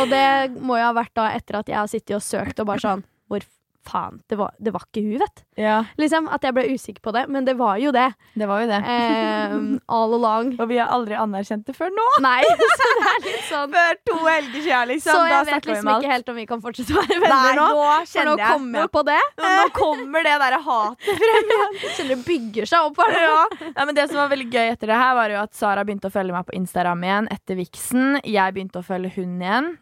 [0.00, 0.26] Og det
[0.60, 3.04] må jo ha vært da etter at jeg har sittet og søkt og bare sånn
[3.30, 3.40] Hvor
[3.88, 4.20] faen?
[4.30, 5.42] Det var, det var ikke hun, vet.
[5.60, 7.26] Ja, Liksom, At jeg ble usikker på det.
[7.32, 8.08] Men det var jo det.
[8.38, 8.78] det var jo det.
[8.82, 9.54] Eh,
[9.92, 10.52] all along.
[10.60, 12.06] Og vi har aldri anerkjent det før nå.
[12.26, 12.40] Nei,
[12.78, 15.16] så det er litt sånn Før to helger siden, liksom.
[15.16, 17.68] Så jeg vet liksom ikke helt om vi kan fortsette å være venner Nei, nå.
[17.72, 19.20] nå For nå kommer jeg på det.
[19.42, 21.78] Nå, nå kommer det derre hatet frem igjen.
[21.82, 23.02] Kjenner det bygger seg opp.
[23.02, 23.18] her.
[23.22, 23.40] Ja.
[23.68, 26.10] ja, men Det som var veldig gøy etter det her, var jo at Sara begynte
[26.10, 28.20] å følge meg på Instagram igjen etter viksen.
[28.24, 29.72] Jeg begynte å følge hun igjen.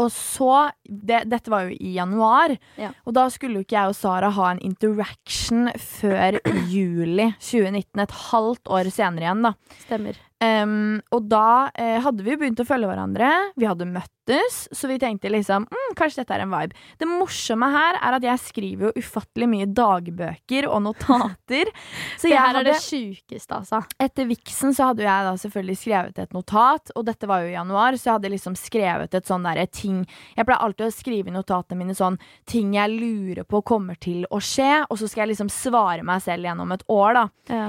[0.00, 2.90] Og så det, Dette var jo i januar, Ja.
[3.06, 6.38] og da skulle jo ikke jeg og Sara ha en interaction før
[6.72, 8.00] juli 2019.
[8.02, 9.52] Et halvt år senere igjen, da.
[9.86, 10.16] Stemmer.
[10.42, 13.28] Em, og da eh, hadde vi begynt å følge hverandre.
[13.60, 16.74] Vi hadde møttes, så vi tenkte liksom mm, kanskje dette er en vibe.
[17.00, 21.70] Det morsomme her er at jeg skriver jo ufattelig mye dagbøker og notater.
[22.20, 23.80] Så Det her er det sjukeste, altså.
[24.00, 27.56] etter viksen så hadde jeg da selvfølgelig skrevet et notat, og dette var jo i
[27.56, 30.02] januar, så jeg hadde liksom skrevet et sånn derre ting
[30.36, 32.16] Jeg pleier alltid å skrive i notatene mine sånn
[32.50, 36.22] ting jeg lurer på kommer til å skje, og så skal jeg liksom svare meg
[36.24, 37.26] selv gjennom et år, da.
[37.50, 37.66] Ja.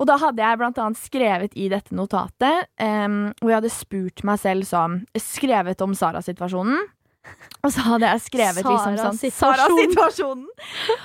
[0.00, 4.22] Og da hadde jeg blant annet skrevet i dette notatet, um, hvor jeg hadde spurt
[4.24, 6.80] meg selv sånn Skrevet om Sara-situasjonen.
[7.60, 10.46] Og så hadde jeg skrevet liksom sånn Sara-situasjonen.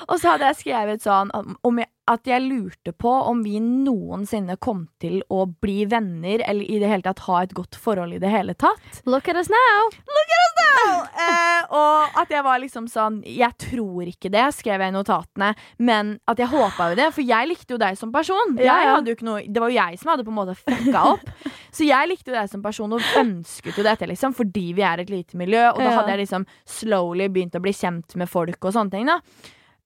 [0.07, 3.59] Og så hadde jeg skrevet sånn om- om jeg, at jeg lurte på om vi
[3.59, 8.13] noensinne kom til å bli venner, eller i det hele tatt ha et godt forhold
[8.13, 9.01] i det hele tatt.
[9.09, 9.89] Look at us now.
[9.89, 14.83] Look at us Eh, og at jeg var liksom sånn Jeg tror ikke det, skrev
[14.83, 15.53] jeg i notatene.
[15.77, 18.55] Men at jeg håpa jo det, for jeg likte jo deg som person.
[18.59, 19.17] Ja, Jeg ja.
[19.25, 21.27] noe, det var jo jeg som hadde på en måte fucka opp.
[21.75, 25.03] Så jeg likte jo deg som person og ønsket jo dette, liksom, fordi vi er
[25.03, 25.67] et lite miljø.
[25.73, 26.47] Og da hadde jeg liksom
[26.77, 29.11] slowly begynt å bli kjent med folk og sånne ting.
[29.11, 29.19] da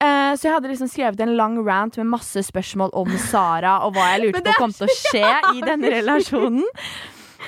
[0.01, 3.93] Eh, Så jeg hadde liksom skrevet en lang rant med masse spørsmål om Sara og
[3.97, 6.63] hva jeg lurte på kom til å skje i denne relasjonen.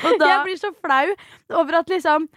[0.02, 1.14] Da, Jeg blir så flau
[1.62, 2.28] over at liksom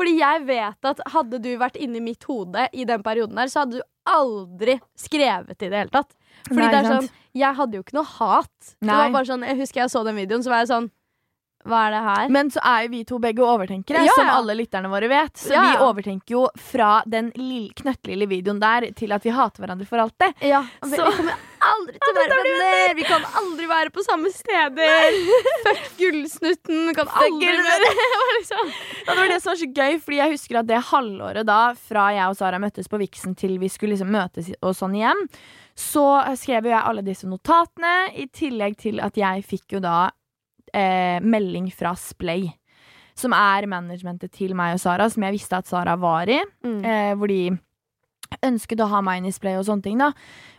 [0.00, 3.60] Fordi jeg vet at hadde du vært inni mitt hode i den perioden der, så
[3.66, 6.14] hadde du aldri skrevet i det hele tatt.
[6.48, 8.72] Fordi Nei, det er sånn Jeg hadde jo ikke noe hat.
[8.80, 10.90] Det var bare sånn Jeg husker jeg så den videoen, så var jeg sånn
[11.68, 12.28] Hva er det her?
[12.32, 15.34] Men så er jo vi to begge overtenkere, Ja, som alle lytterne våre vet.
[15.36, 17.28] Så Ja, vi overtenker jo fra den
[17.76, 20.32] knøttlille videoen der til at vi hater hverandre for alltid.
[20.40, 22.94] ja, Så- vi kommer aldri til å være venner!
[22.96, 25.18] Vi kan aldri være på samme steder!
[25.66, 26.86] Fuck gullsnutten!
[26.88, 27.90] Vi kan aldri være
[28.38, 28.72] liksom.
[29.06, 32.08] Det var det som var så gøy, fordi jeg husker at det halvåret da, fra
[32.16, 35.26] jeg og Sara møttes på Viksen til vi skulle liksom møtes og sånn igjen,
[35.76, 40.10] så skrev jo jeg alle disse notatene, i tillegg til at jeg fikk jo da
[40.74, 42.48] eh, melding fra Splay.
[43.18, 46.38] Som er managementet til meg og Sara, som jeg visste at Sara var i.
[46.64, 46.78] Mm.
[46.84, 47.42] eh, hvor de
[48.46, 49.98] ønsket å ha meg inn i Splay og sånne ting.
[49.98, 50.12] da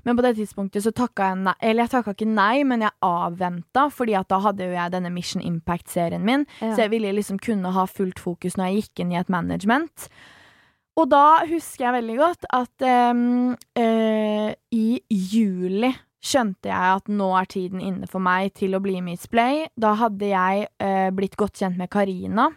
[0.04, 2.92] Men på det tidspunktet så takka jeg nei Eller jeg takka ikke nei, men jeg
[3.06, 6.46] avventa, fordi at da hadde jo jeg denne Mission Impact-serien min.
[6.60, 6.76] Ja.
[6.76, 10.10] Så jeg ville liksom kunne ha fullt fokus når jeg gikk inn i et management.
[11.00, 17.30] Og da husker jeg veldig godt at um, uh, i juli skjønte jeg at nå
[17.40, 19.64] er tiden inne for meg til å bli med i Splay.
[19.80, 22.50] Da hadde jeg eh, blitt godt kjent med Karina.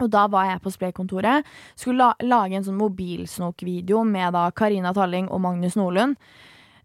[0.00, 1.44] Og da var jeg på Splay-kontoret.
[1.76, 6.16] Skulle la lage en sånn mobilsnok-video med da Karina Talling og Magnus Nordlund.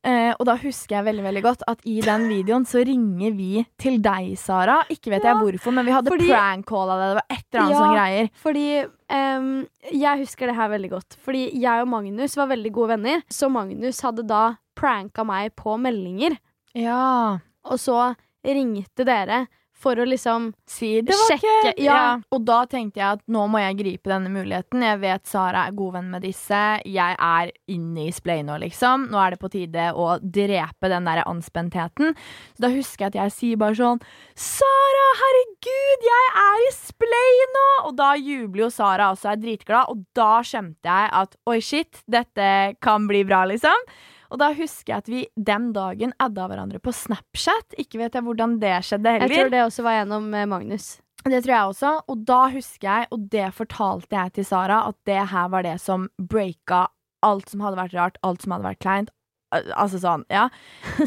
[0.06, 3.64] Eh, og da husker jeg veldig veldig godt at i den videoen så ringer vi
[3.82, 4.82] til deg, Sara.
[4.94, 7.08] Ikke vet jeg hvorfor, men vi hadde fordi- prank-calla det.
[7.08, 7.80] Det var et eller annet Ja.
[7.80, 8.30] sånn greier.
[8.44, 8.68] Fordi
[9.10, 11.18] um, Jeg husker det her veldig godt.
[11.26, 13.24] Fordi jeg og Magnus var veldig gode venner.
[13.32, 16.38] Så Magnus hadde da pranka meg på meldinger.
[16.76, 17.40] Ja.
[17.66, 18.14] Og så
[18.46, 19.46] ringte dere
[19.86, 21.98] for å liksom Si det var Sjekke, ikke ja.
[22.34, 24.84] Og da tenkte jeg at nå må jeg gripe denne muligheten.
[24.86, 26.62] Jeg vet Sara er god venn med disse.
[26.88, 29.10] Jeg er inne i Splay nå, liksom.
[29.12, 32.16] Nå er det på tide å drepe den der anspentheten.
[32.56, 34.02] Så da husker jeg at jeg sier bare sånn
[34.40, 37.68] Sara, herregud, jeg er i Splay nå!
[37.90, 39.92] Og da jubler jo Sara også, er dritglad.
[39.92, 42.50] Og da skjønte jeg at oi, shit, dette
[42.84, 43.88] kan bli bra, liksom.
[44.34, 47.78] Og da husker jeg at vi den dagen adda hverandre på Snapchat.
[47.82, 49.32] Ikke vet jeg hvordan det skjedde heller.
[49.32, 50.88] Jeg tror det også var gjennom eh, Magnus.
[51.26, 51.94] Det tror jeg også.
[52.12, 55.78] Og da husker jeg, og det fortalte jeg til Sara, at det her var det
[55.82, 56.86] som breaka
[57.26, 59.14] alt som hadde vært rart, alt som hadde vært kleint.
[59.56, 60.50] Altså sånn, ja.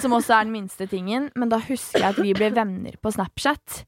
[0.01, 1.29] Som også er den minste tingen.
[1.39, 3.83] Men da husker jeg at vi ble venner på Snapchat.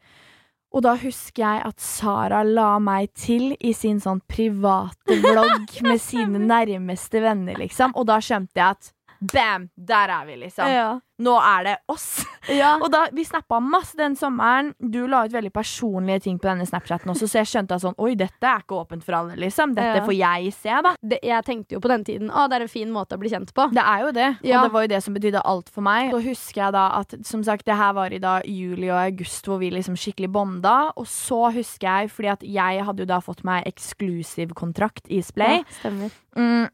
[0.71, 5.99] Og da husker jeg at Sara la meg til i sin sånn private vlogg med
[6.03, 7.97] sine nærmeste venner, liksom.
[7.99, 9.69] Og da skjønte jeg at bam!
[9.77, 10.67] Der er vi, liksom.
[10.71, 10.91] Ja.
[11.21, 12.23] Nå er det oss.
[12.49, 12.79] ja.
[12.81, 14.71] Og da, Vi snappa masse den sommeren.
[14.81, 17.99] Du la ut veldig personlige ting på denne Snapchaten også, så jeg skjønte at sånn
[18.01, 19.75] Oi, dette er ikke åpent for alle, liksom.
[19.77, 20.05] Dette Ja.
[20.07, 20.95] får jeg se, da.
[21.03, 23.29] Det, jeg tenkte jo på den tiden å, det er en fin måte å bli
[23.35, 23.69] kjent på.
[23.77, 24.31] Det er jo det.
[24.49, 24.63] Ja.
[24.63, 26.09] Og det var jo det som betydde alt for meg.
[26.15, 29.45] Så husker jeg da at som sagt, det her var i da juli og august
[29.51, 30.79] hvor vi liksom skikkelig bonda.
[30.97, 35.21] Og så husker jeg, fordi at jeg hadde jo da fått meg eksklusiv kontrakt i
[35.21, 35.61] Splay.
[35.61, 36.17] Ja, stemmer.
[36.39, 36.69] Mm,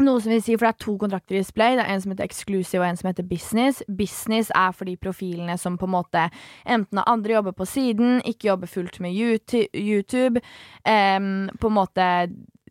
[0.00, 1.76] noe som vil si, for Det er to kontrakter i Splay.
[1.76, 3.82] Det er En som heter Exclusive og en som heter Business.
[3.88, 6.30] Business er for de profilene som på en måte
[6.66, 10.40] enten har andre jobber på siden, ikke jobber fullt med YouTube.
[10.86, 12.08] um, på en måte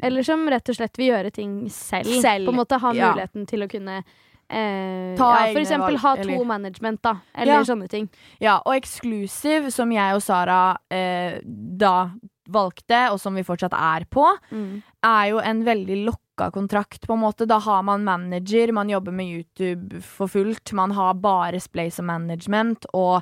[0.03, 2.09] Eller som rett og slett vil gjøre ting selv.
[2.21, 3.13] Selv, På en måte ha ja.
[3.13, 4.03] muligheten til å kunne
[4.49, 7.15] eh, Ta ja, For eksempel valg, ha to eller- management, da.
[7.33, 7.61] Eller Ja.
[7.63, 8.09] sånne ting.
[8.41, 12.11] Ja, og Exclusive, som jeg og Sara eh, da
[12.49, 16.05] valgte, og som vi fortsatt er på, er jo en veldig
[16.43, 17.45] lokka kontrakt, på en måte.
[17.45, 22.05] Da har man manager, man jobber med YouTube for fullt, man har bare Splay som
[22.05, 23.21] management, og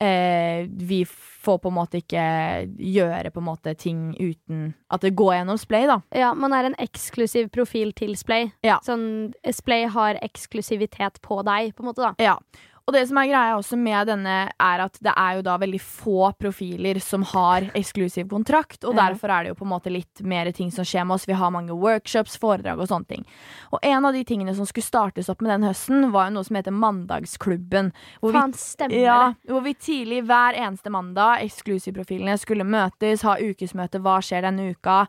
[0.00, 5.14] eh, vi får på en måte ikke gjøre på en måte ting uten at det
[5.14, 6.00] går gjennom Splay, da.
[6.10, 8.52] Ja, man er en eksklusiv profil til Splay.
[8.62, 8.80] Ja.
[8.84, 12.14] Sånn, Splay har eksklusivitet på deg, på en måte, da.
[12.22, 12.38] Ja.
[12.82, 15.80] Og det som er greia også med denne, er at det er jo da veldig
[15.82, 20.22] få profiler som har eksklusiv kontrakt, og derfor er det jo på en måte litt
[20.26, 21.28] mer ting som skjer med oss.
[21.30, 23.26] Vi har mange workshops, foredrag og sånne ting.
[23.70, 26.48] Og en av de tingene som skulle startes opp med den høsten, var jo noe
[26.48, 27.92] som heter Mandagsklubben.
[28.18, 33.38] Hvor Fan, stemmer stemmer ja, hvor vi tidlig hver eneste mandag, eksklusivprofilene, skulle møtes, ha
[33.38, 35.04] ukesmøte, hva skjer denne uka?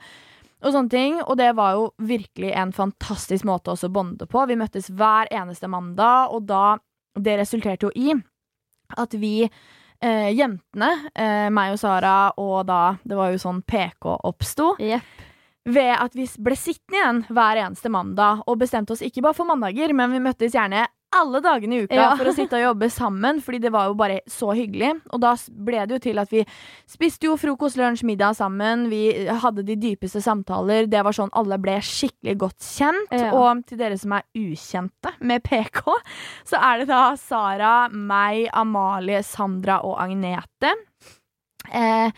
[0.63, 4.45] Og sånne ting, og det var jo virkelig en fantastisk måte å bonde på.
[4.47, 6.77] Vi møttes hver eneste mandag, og da
[7.15, 8.13] Det resulterte jo i
[8.97, 14.17] at vi eh, jentene, eh, meg og Sara, og da Det var jo sånn PK
[14.23, 15.01] oppsto Yep.
[15.65, 19.45] ved at vi ble sittende igjen hver eneste mandag og bestemte oss ikke bare for
[19.47, 22.15] mandager, men vi møttes gjerne alle dagene i uka Ja.
[22.15, 25.01] for å sitte og jobbe sammen, fordi det var jo bare så hyggelig.
[25.13, 26.43] Og da ble det jo til at vi
[26.89, 28.89] spiste jo frokost, lunsj, middag sammen.
[28.89, 30.87] Vi hadde de dypeste samtaler.
[30.89, 33.11] Det var sånn alle ble skikkelig godt kjent.
[33.11, 33.31] Ja.
[33.33, 35.83] Og til dere som er ukjente med PK,
[36.45, 40.73] så er det da Sara, meg, Amalie, Sandra og Agnete.
[41.73, 42.11] Eh,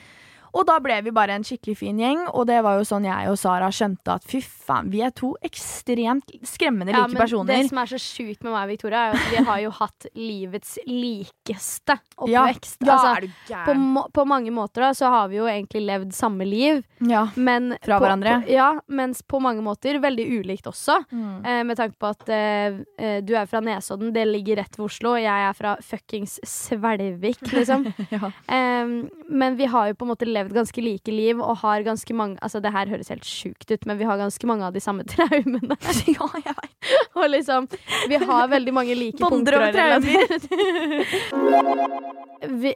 [0.56, 3.28] og da ble vi bare en skikkelig fin gjeng, og det var jo sånn jeg
[3.32, 7.52] og Sara skjønte at fy faen, vi er to ekstremt skremmende Ja, like men personer.
[7.60, 9.74] det som er så sjukt med meg og Victoria, er jo at vi har jo
[9.82, 12.78] hatt livets likeste oppvekst.
[12.86, 16.14] ja, altså, er du på, på mange måter da, så har vi jo egentlig levd
[16.16, 17.26] samme liv, Ja.
[17.36, 18.38] men Fra på, hverandre?
[18.46, 21.02] På, ja, mens på mange måter veldig ulikt også.
[21.12, 21.46] Mm.
[21.46, 24.86] Eh, med tanke på at eh, eh, du er fra Nesodden, det ligger rett ved
[24.88, 27.86] Oslo, og jeg er fra fuckings Svelvik, liksom.
[28.16, 28.32] ja.
[28.48, 28.96] eh,
[29.30, 32.38] men vi har jo på en måte levd ganske like liv, og har ganske mange
[32.42, 35.04] Altså, det her høres helt sjukt ut, men vi har ganske mange av de samme
[35.14, 35.78] traumene.
[36.08, 36.72] ja, jeg vet.
[37.16, 37.68] og liksom,
[38.12, 40.06] vi har veldig mange like Bonder punkter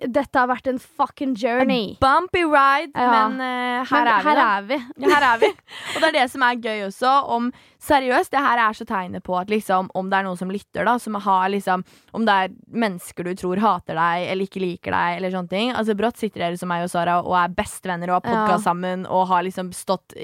[0.10, 1.96] Dette har vært en fucking journey.
[2.00, 3.28] A Bumpy ride, Ja.
[3.28, 4.78] men eh, Men er her er vi.
[4.98, 5.50] Ja, her er vi.
[5.96, 7.12] Og det er det som er gøy også.
[7.36, 10.50] Om Seriøst, det her er så tegnet på at liksom, om det er noen som
[10.52, 14.60] lytter, da, som har liksom Om det er mennesker du tror hater deg eller ikke
[14.60, 15.72] liker deg, eller sånne ting.
[15.72, 19.06] Altså Brått sitter dere som meg og Sara og er bestevenner og har podkast sammen
[19.08, 20.16] og har liksom stått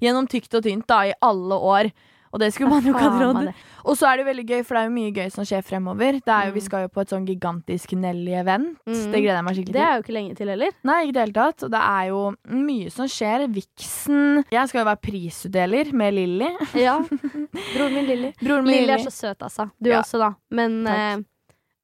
[0.00, 1.90] gjennom tykt og tynt da, i alle år.
[2.34, 3.60] Og det skulle man jo ikke ha Faen trodd.
[3.86, 6.18] Og så er det veldig gøy, for det er jo mye gøy som skjer fremover.
[6.20, 6.56] Det er jo, Mm.
[6.58, 8.74] Vi skal jo på et sånn gigantisk Nelly-event.
[8.84, 9.04] Mm.
[9.12, 10.74] Det gleder jeg meg skikkelig Det er jo ikke lenge til heller.
[10.90, 11.64] Nei, ikke i det hele tatt.
[11.64, 12.20] Og det er jo
[12.66, 13.46] mye som skjer.
[13.54, 16.50] Vixen Jeg skal jo være prisutdeler med Lilly.
[16.82, 16.98] Ja.
[17.72, 18.32] Broren min Lilly.
[18.42, 19.70] Broren min Lilly er så søt, altså.
[19.80, 20.02] Du Ja.
[20.02, 20.32] også, da.
[20.50, 21.16] Men eh,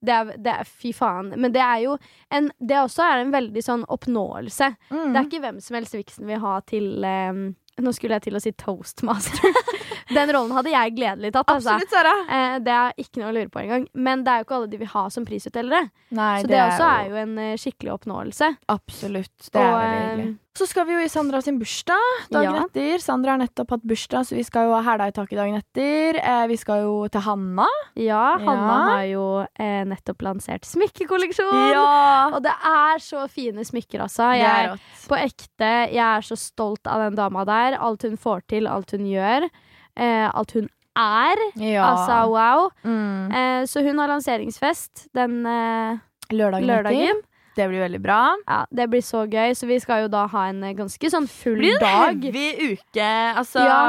[0.03, 1.33] det er, det er Fy faen.
[1.39, 1.97] Men det er jo
[2.35, 4.73] en Det også er en veldig sånn oppnåelse.
[4.91, 5.13] Mm.
[5.13, 7.45] Det er ikke hvem som helst Vixen vil ha til um,
[7.83, 9.61] Nå skulle jeg til å si toastmaster.
[10.15, 11.49] Den rollen hadde jeg gledelig tatt.
[11.53, 11.77] Altså.
[11.77, 12.15] Absolutt, Sara.
[12.29, 13.87] Eh, det er ikke noe å lure på engang.
[13.95, 15.89] Men det er jo ikke alle de vil ha som prisutdelere.
[16.13, 18.53] Nei, Så det, også er jo en eh, skikkelig oppnåelse.
[18.73, 19.51] Absolutt.
[19.51, 20.31] Det er veldig eh, hyggelig.
[20.53, 22.65] Så skal vi jo i Sandra sin bursdag dagen Ja.
[22.67, 23.01] etter.
[23.01, 26.19] Sandra har nettopp hatt bursdag, så vi skal jo ha hæla i taket dagen etter.
[26.21, 27.65] Eh, vi skal jo til Hanna.
[27.97, 28.83] Ja, Hanna Ja.
[28.91, 31.73] har jo eh, nettopp lansert smykkekolleksjon.
[31.73, 32.29] Ja!
[32.37, 34.29] Og det er så fine smykker, altså.
[34.37, 37.79] Det er Jeg, på ekte, jeg er så stolt av den dama der.
[37.81, 39.49] Alt hun får til, alt hun gjør.
[39.97, 41.43] Eh, alt hun er.
[41.57, 41.85] Ja.
[41.91, 42.71] Altså, wow.
[42.85, 43.33] mm.
[43.33, 45.99] Eh, så hun har lanseringsfest den eh,
[46.33, 47.23] Lørdagen, lørdagen.
[47.57, 48.19] Det blir veldig bra.
[48.49, 49.53] Ja, det blir så gøy.
[49.59, 52.21] Så vi skal jo da ha en eh, ganske sånn full Blir det blir en
[52.21, 52.25] dag.
[52.25, 53.09] heavy uke?
[53.43, 53.81] Altså Ja.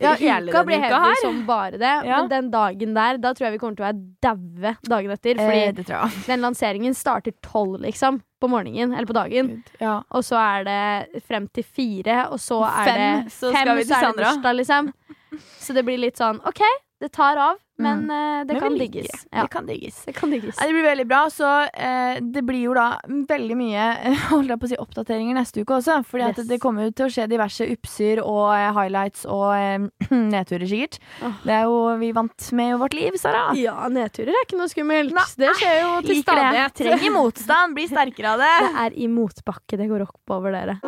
[0.00, 1.20] Ja, hele uka blir heavy her?
[1.22, 1.92] som bare det.
[2.08, 2.20] Ja.
[2.22, 5.36] Men den dagen der, da tror jeg vi kommer til å være daue dagen etter.
[5.42, 6.24] Fordi Eh, det tror jeg.
[6.26, 8.22] den lanseringen starter tolv, liksom.
[8.42, 9.62] På morgenen, eller på dagen.
[9.78, 10.00] Ja.
[10.10, 12.96] Og så er det frem til fire, og så er Fem,
[13.26, 14.92] det så fem, til så er det bursdag, liksom.
[15.62, 16.60] Så det blir litt sånn OK,
[17.00, 18.46] det tar av, men mm.
[18.46, 18.60] det Mm.
[18.60, 19.02] Men kan like.
[19.02, 19.18] det.
[19.32, 20.04] Ja, Det kan digges.
[20.04, 20.56] det kan digges.
[20.60, 21.20] Ja, det blir veldig bra.
[21.30, 23.84] Så eh, det blir jo da veldig mye
[24.32, 26.00] Holder jeg på å si, oppdateringer neste uke også.
[26.02, 26.46] At Yes.
[26.50, 29.86] det kommer jo til å skje diverse upser og eh, highlights og eh,
[30.34, 30.98] nedturer, sikkert.
[31.22, 31.32] Oh.
[31.46, 33.44] Det er jo vi vant med i vårt liv, Sara.
[33.58, 35.14] Ja, nedturer er ikke noe skummelt.
[35.16, 36.44] Nei, det skjer jo til Liker det.
[36.44, 36.76] stadighet.
[36.82, 37.76] Trenger motstand.
[37.78, 38.52] Bli sterkere av det.
[38.62, 40.78] Det er i motbakke det går oppover, dere.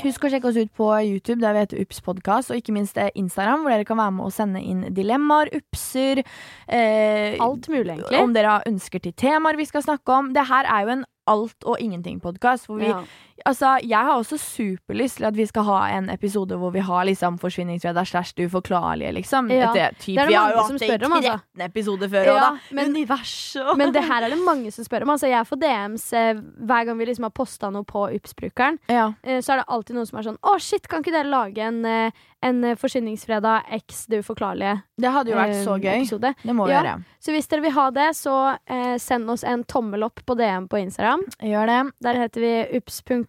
[0.00, 2.96] Husk å sjekke oss ut på YouTube, der vi heter Ups podkast, og ikke minst
[3.00, 5.50] eh, Instagram, hvor dere kan være med og sende inn dilemmaer,
[5.90, 6.22] upser
[6.68, 8.22] eh, Alt mulig, egentlig.
[8.22, 10.32] Om dere har ønsker til temaer vi skal snakke om.
[10.34, 12.66] Det her er jo en alt og ingenting-podkast.
[12.66, 13.02] Hvor vi Ja.
[13.46, 17.04] Altså, jeg har også superlyst til at vi skal ha en episode hvor vi har
[17.08, 19.50] liksom Forsvinningsfredag slash Det uforklarlige, liksom.
[19.50, 19.70] Ja.
[19.70, 21.40] Etter, typ, Det er det vi har jo som hatt det i altså.
[21.56, 22.58] 13 episoder før Ja, da.
[22.72, 25.10] men- Universet og Men det her er det mange som spør om.
[25.10, 28.78] Altså, jeg får DMs eh, hver gang vi liksom har posta noe på Ups-brukeren.
[28.88, 29.12] ja.
[29.24, 31.58] Eh, så er det alltid noen som er sånn Å, shit, kan ikke dere lage
[31.58, 32.10] en, eh,
[32.42, 36.00] en Forsvinningsfredag Forsyningsfredag x Det uforklarlige Det hadde jo vært så eh, gøy.
[36.02, 36.34] episode?
[36.42, 37.04] Det må vi gjøre.
[37.20, 40.68] Så hvis dere vil ha det, så eh, send oss en tommel opp på DM
[40.68, 41.20] på Instagram.
[41.42, 41.92] Gjør det.
[42.00, 42.52] Der heter vi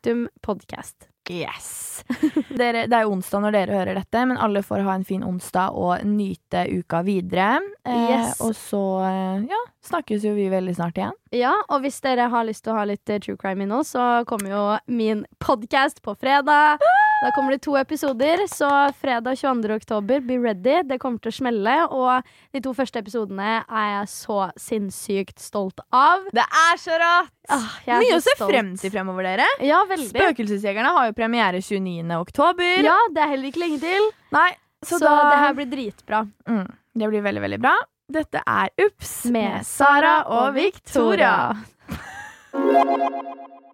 [0.05, 1.07] ups.podcast.
[1.29, 2.03] Yes.
[2.57, 5.75] Dere, det er onsdag når dere hører dette, men alle får ha en fin onsdag
[5.77, 7.59] og nyte uka videre.
[7.85, 8.41] Eh, Yes.
[8.41, 11.13] Og så eh, ja, snakkes jo vi veldig snart igjen.
[11.31, 14.09] Ja, og hvis dere har lyst til å ha litt eh, true crime innhold, så
[14.27, 16.81] kommer jo min podcast på fredag.
[17.21, 18.67] Da kommer det to episoder, så
[19.01, 19.75] fredag 22.
[19.75, 20.79] oktober, be ready.
[20.89, 25.83] Det kommer til å smelle, og de to første episodene er jeg så sinnssykt stolt
[25.93, 26.23] av.
[26.33, 27.29] Det er så rått!
[27.53, 27.67] Ah,
[28.01, 29.45] Mye å se frem til fremover, dere.
[29.67, 30.09] Ja, veldig.
[30.15, 32.09] Spøkelsesjegerne har jo premiere 29.
[32.17, 32.81] oktober.
[32.89, 34.09] Ja, det er heller ikke lenge til.
[34.33, 34.49] Nei,
[34.81, 36.23] så, Så, da det her blir dritbra.
[36.49, 36.65] mm,
[36.97, 37.75] Det blir veldig, veldig bra.
[38.11, 41.53] Dette er Ups Med Sara og Victoria.